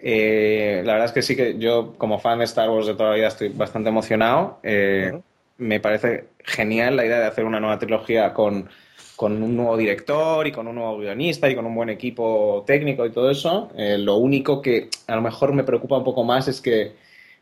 [0.00, 3.10] eh, la verdad es que sí que yo, como fan de Star Wars de toda
[3.10, 4.60] la vida, estoy bastante emocionado.
[4.62, 5.12] Eh.
[5.58, 8.68] Me parece genial la idea de hacer una nueva trilogía con,
[9.16, 13.04] con un nuevo director y con un nuevo guionista y con un buen equipo técnico
[13.04, 13.68] y todo eso.
[13.76, 16.92] Eh, lo único que a lo mejor me preocupa un poco más es que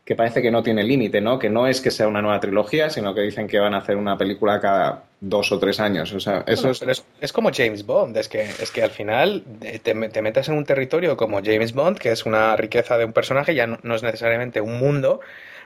[0.07, 1.37] que parece que no tiene límite, ¿no?
[1.37, 3.97] Que no es que sea una nueva trilogía, sino que dicen que van a hacer
[3.97, 6.13] una película cada dos o tres años.
[6.13, 6.79] O sea, eso Bueno, es...
[6.79, 10.23] pero es, es como James Bond, es que, es que al final eh, te, te
[10.23, 13.67] metes en un territorio como James Bond, que es una riqueza de un personaje, ya
[13.67, 15.19] no, no es necesariamente un mundo,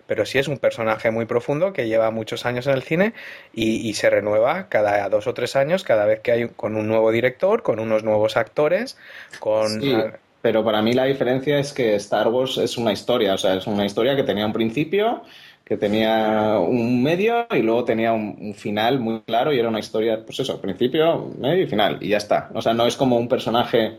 [0.06, 3.12] pero sí es un personaje muy profundo que lleva muchos años en el cine
[3.52, 6.88] y, y se renueva cada dos o tres años, cada vez que hay con un
[6.88, 8.96] nuevo director, con unos nuevos actores,
[9.38, 9.82] con...
[9.82, 9.94] Sí,
[10.42, 13.66] pero para mí la diferencia es que Star Wars es una historia, o sea, es
[13.66, 15.22] una historia que tenía un principio,
[15.64, 20.24] que tenía un medio y luego tenía un, final muy claro y era una historia,
[20.24, 22.50] pues eso, principio, medio y final, y ya está.
[22.54, 23.98] O sea, no es como un personaje,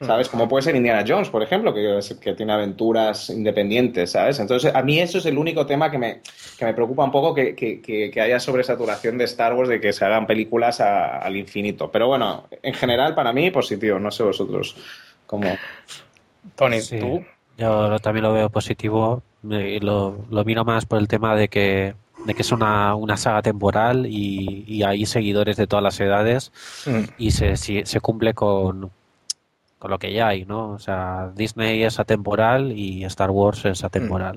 [0.00, 0.28] ¿sabes?
[0.30, 4.38] Como puede ser Indiana Jones, por ejemplo, que, que tiene aventuras independientes, ¿sabes?
[4.40, 6.20] Entonces, a mí eso es el único tema que me,
[6.58, 9.78] que me preocupa un poco, que, que, que, que haya sobresaturación de Star Wars, de
[9.80, 11.90] que se hagan películas a- al infinito.
[11.90, 14.74] Pero bueno, en general, para mí, positivo, no sé vosotros
[15.30, 15.56] cómo...
[16.56, 17.24] Tony, Sí, tú...
[17.56, 19.22] yo lo- también lo veo positivo.
[19.42, 21.94] y lo, lo miro más por el tema de que,
[22.26, 26.50] de que es una, una saga temporal y, y hay seguidores de todas las edades
[26.86, 27.04] Mm.
[27.18, 28.90] y se, si- se cumple con,
[29.78, 30.70] con lo que ya hay, ¿no?
[30.72, 34.36] O sea, Disney es atemporal y Star Wars es atemporal.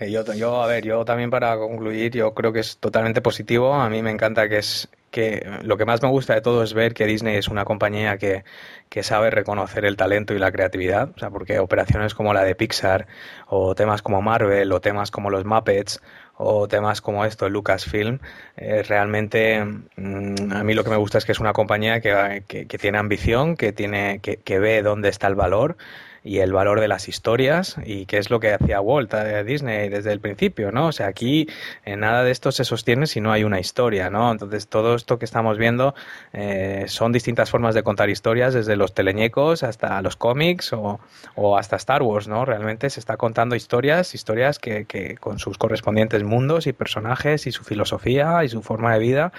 [0.00, 0.04] Mm.
[0.10, 3.74] yo, yo, a ver, yo también para concluir, yo creo que es totalmente positivo.
[3.74, 6.74] A mí me encanta que es que lo que más me gusta de todo es
[6.74, 8.42] ver que Disney es una compañía que,
[8.88, 12.56] que, sabe reconocer el talento y la creatividad, o sea, porque operaciones como la de
[12.56, 13.06] Pixar
[13.46, 16.02] o temas como Marvel o temas como los Muppets
[16.36, 18.18] o temas como esto, Lucasfilm,
[18.56, 22.42] eh, realmente mm, a mí lo que me gusta es que es una compañía que,
[22.48, 25.76] que, que tiene ambición, que, tiene, que, ve dónde está el valor
[26.24, 29.90] y el valor de las historias y qué es lo que hacía Walt eh, Disney
[29.90, 30.86] desde el principio, ¿no?
[30.86, 31.46] O sea, aquí
[31.84, 34.32] eh, nada de esto se sostiene si no hay una historia, ¿no?
[34.32, 35.94] Entonces todo esto que estamos viendo
[36.32, 40.98] eh, son distintas formas de contar historias, desde los teleñecos hasta los cómics o,
[41.34, 42.46] o, hasta Star Wars, ¿no?
[42.46, 47.52] Realmente se está contando historias, historias que, que con sus correspondientes mundos y personajes y
[47.52, 49.32] su filosofía y su forma de vida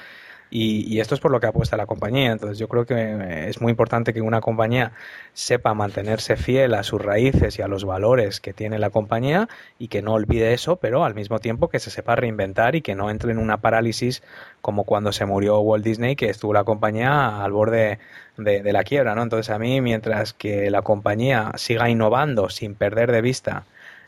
[0.58, 2.32] y, esto es por lo que apuesta la compañía.
[2.32, 4.94] Entonces yo creo que es muy importante que una compañía
[5.34, 9.50] sepa mantenerse fiel a sus raíces y a los valores que tiene la compañía
[9.80, 12.96] y que no olvide eso, pero al mismo tiempo que se sepa reinventar y que
[12.96, 14.24] no entre en una parálisis
[14.62, 18.00] como cuando se murió Walt Disney, que estuvo la compañía al borde
[18.38, 19.14] de, la quiebra.
[19.14, 19.24] ¿no?
[19.24, 23.66] Entonces a mí, mientras que la compañía siga innovando sin perder de vista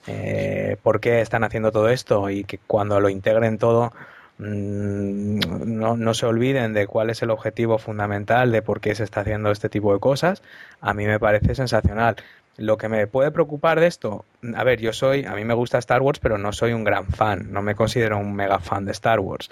[0.07, 3.91] eh, por qué están haciendo todo esto y que cuando lo integren todo
[4.39, 9.21] no, no, se olviden de cuál es el objetivo fundamental de por qué se está
[9.21, 10.43] haciendo este tipo de cosas,
[10.79, 12.17] a mí me parece sensacional.
[12.57, 15.77] Lo que me puede preocupar de esto, a ver, yo soy, a mí me gusta
[15.77, 18.91] Star Wars, pero no soy un gran fan, no me considero un mega fan de
[18.93, 19.49] Star Wars.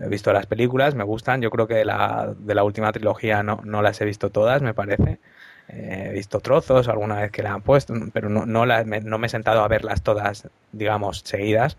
[0.00, 3.42] he visto las películas, me gustan, yo creo que de la, de la última trilogía
[3.42, 5.18] no, no las he visto todas, me parece.
[5.68, 9.26] Eh, he visto trozos alguna vez que la han puesto, pero no, no, no me
[9.26, 11.76] he sentado a verlas todas, digamos, seguidas.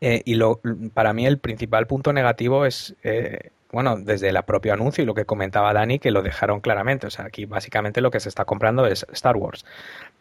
[0.00, 0.60] Eh, y lo,
[0.94, 5.14] para mí el principal punto negativo es, eh, bueno, desde el propio anuncio y lo
[5.14, 7.06] que comentaba Dani, que lo dejaron claramente.
[7.06, 9.64] O sea, aquí básicamente lo que se está comprando es Star Wars.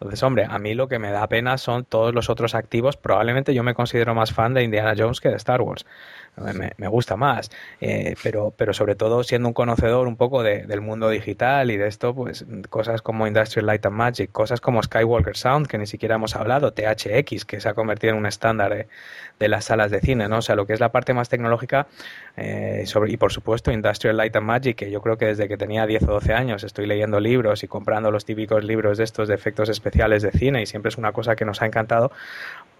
[0.02, 2.98] Entonces, hombre, a mí lo que me da pena son todos los otros activos.
[2.98, 5.86] Probablemente yo me considero más fan de Indiana Jones que de Star Wars
[6.78, 7.52] me, gusta más.
[7.82, 11.88] Eh, pero, pero sobre todo siendo un conocedor un poco del mundo digital y de
[11.88, 16.15] esto, pues cosas como Industrial Light and Magic, cosas como Skywalker Sound, que ni siquiera
[16.15, 18.88] hemos hablado, THX, que se ha convertido en un estándar de,
[19.40, 20.38] de las salas de cine, ¿no?
[20.38, 21.86] O sea, lo que es la parte más tecnológica
[22.38, 25.57] eh, sobre, y por supuesto Industrial Light and Magic, que yo creo que desde que
[25.57, 29.28] tenía 10 o 12 años estoy leyendo libros y comprando los típicos libros de estos
[29.28, 32.12] de efectos especiales de cine y siempre es una cosa que nos ha encantado,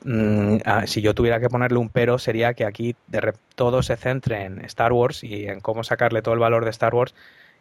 [0.04, 3.98] Mm, ah, si yo tuviera que ponerle un pero sería que aquí de todo se
[3.98, 7.14] centre en Star Wars y en cómo sacarle todo el valor de Star Wars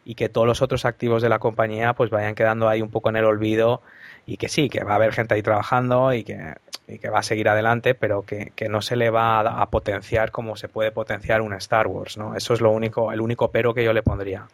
[0.05, 3.09] y que todos los otros activos de la compañía pues vayan quedando ahí un poco
[3.09, 3.83] en el olvido
[4.25, 6.55] y que sí, que va a haber gente ahí trabajando y que,
[6.99, 10.55] que va a seguir adelante, pero que, que, no se le va a, potenciar como
[10.55, 12.35] se puede potenciar un Star Wars, ¿no?
[12.35, 14.47] Eso es lo único, el único pero que yo le pondría.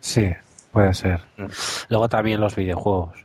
[0.00, 0.30] Sí,
[0.72, 1.20] puede ser.
[1.38, 1.46] Mm.
[1.88, 3.24] Luego también los videojuegos.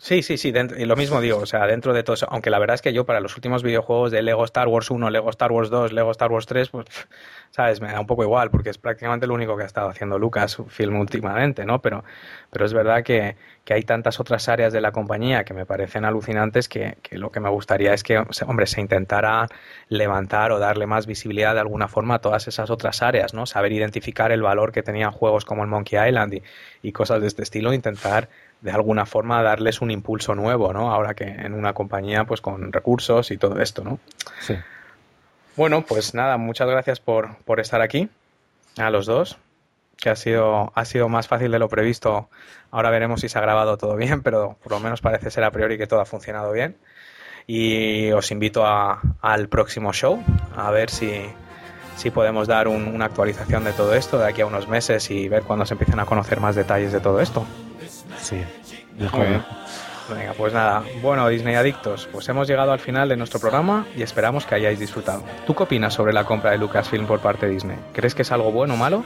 [0.00, 2.60] Sí, sí, sí, y lo mismo digo, o sea, dentro de todo eso, aunque la
[2.60, 5.50] verdad es que yo para los últimos videojuegos de Lego Star Wars 1, Lego Star
[5.50, 6.86] Wars 2, Lego Star Wars 3, pues,
[7.50, 10.16] sabes, me da un poco igual, porque es prácticamente lo único que ha estado haciendo
[10.16, 11.82] Lucas film últimamente, ¿no?
[11.82, 12.04] Pero,
[12.48, 16.04] pero es verdad que, que hay tantas otras áreas de la compañía que me parecen
[16.04, 19.48] alucinantes que, que lo que me gustaría es que, hombre, se intentara
[19.88, 23.46] levantar o darle más visibilidad de alguna forma a todas esas otras áreas, ¿no?
[23.46, 26.42] Saber identificar el valor que tenían juegos como el Monkey Island y,
[26.82, 28.28] y cosas de este estilo, intentar
[28.60, 30.90] de alguna forma darles un impulso nuevo, ¿no?
[30.92, 33.98] Ahora que en una compañía pues con recursos y todo esto, ¿no?
[34.40, 34.56] Sí.
[35.56, 38.08] Bueno, pues nada, muchas gracias por, por estar aquí,
[38.76, 39.38] a los dos,
[39.96, 42.28] que ha sido, ha sido más fácil de lo previsto.
[42.70, 45.50] Ahora veremos si se ha grabado todo bien, pero por lo menos parece ser a
[45.50, 46.76] priori que todo ha funcionado bien.
[47.46, 50.22] Y os invito a, al próximo show,
[50.54, 51.22] a ver si,
[51.96, 55.42] si podemos dar una actualización de todo esto de aquí a unos meses y ver
[55.42, 57.44] cuándo se empiezan a conocer más detalles de todo esto.
[58.20, 58.42] Sí.
[60.08, 60.82] Venga, pues nada.
[61.02, 64.78] Bueno, Disney Adictos, pues hemos llegado al final de nuestro programa y esperamos que hayáis
[64.78, 65.22] disfrutado.
[65.46, 67.76] ¿Tú qué opinas sobre la compra de Lucasfilm por parte de Disney?
[67.92, 69.04] ¿Crees que es algo bueno o malo?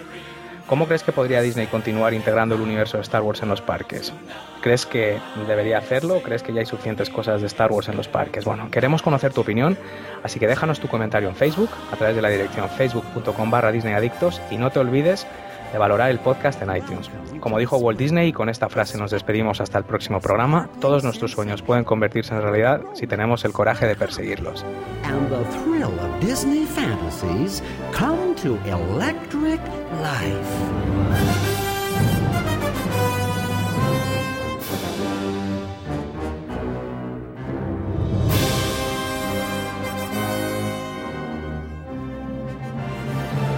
[0.69, 4.13] ¿Cómo crees que podría Disney continuar integrando el universo de Star Wars en los parques?
[4.63, 7.97] ¿Crees que debería hacerlo o crees que ya hay suficientes cosas de Star Wars en
[7.97, 8.45] los parques?
[8.45, 9.77] Bueno, queremos conocer tu opinión,
[10.23, 13.95] así que déjanos tu comentario en Facebook a través de la dirección facebook.com barra Disney
[13.95, 15.27] Adictos y no te olvides
[15.73, 17.11] de valorar el podcast en iTunes.
[17.41, 21.03] Como dijo Walt Disney, y con esta frase nos despedimos hasta el próximo programa, todos
[21.03, 24.65] nuestros sueños pueden convertirse en realidad si tenemos el coraje de perseguirlos.
[25.05, 27.63] And the thrill of Disney fantasies
[27.93, 29.61] come to electric
[30.03, 30.53] life.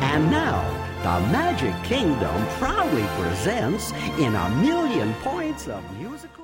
[0.02, 0.63] And now
[1.04, 6.43] the Magic Kingdom proudly presents in a million points of musical.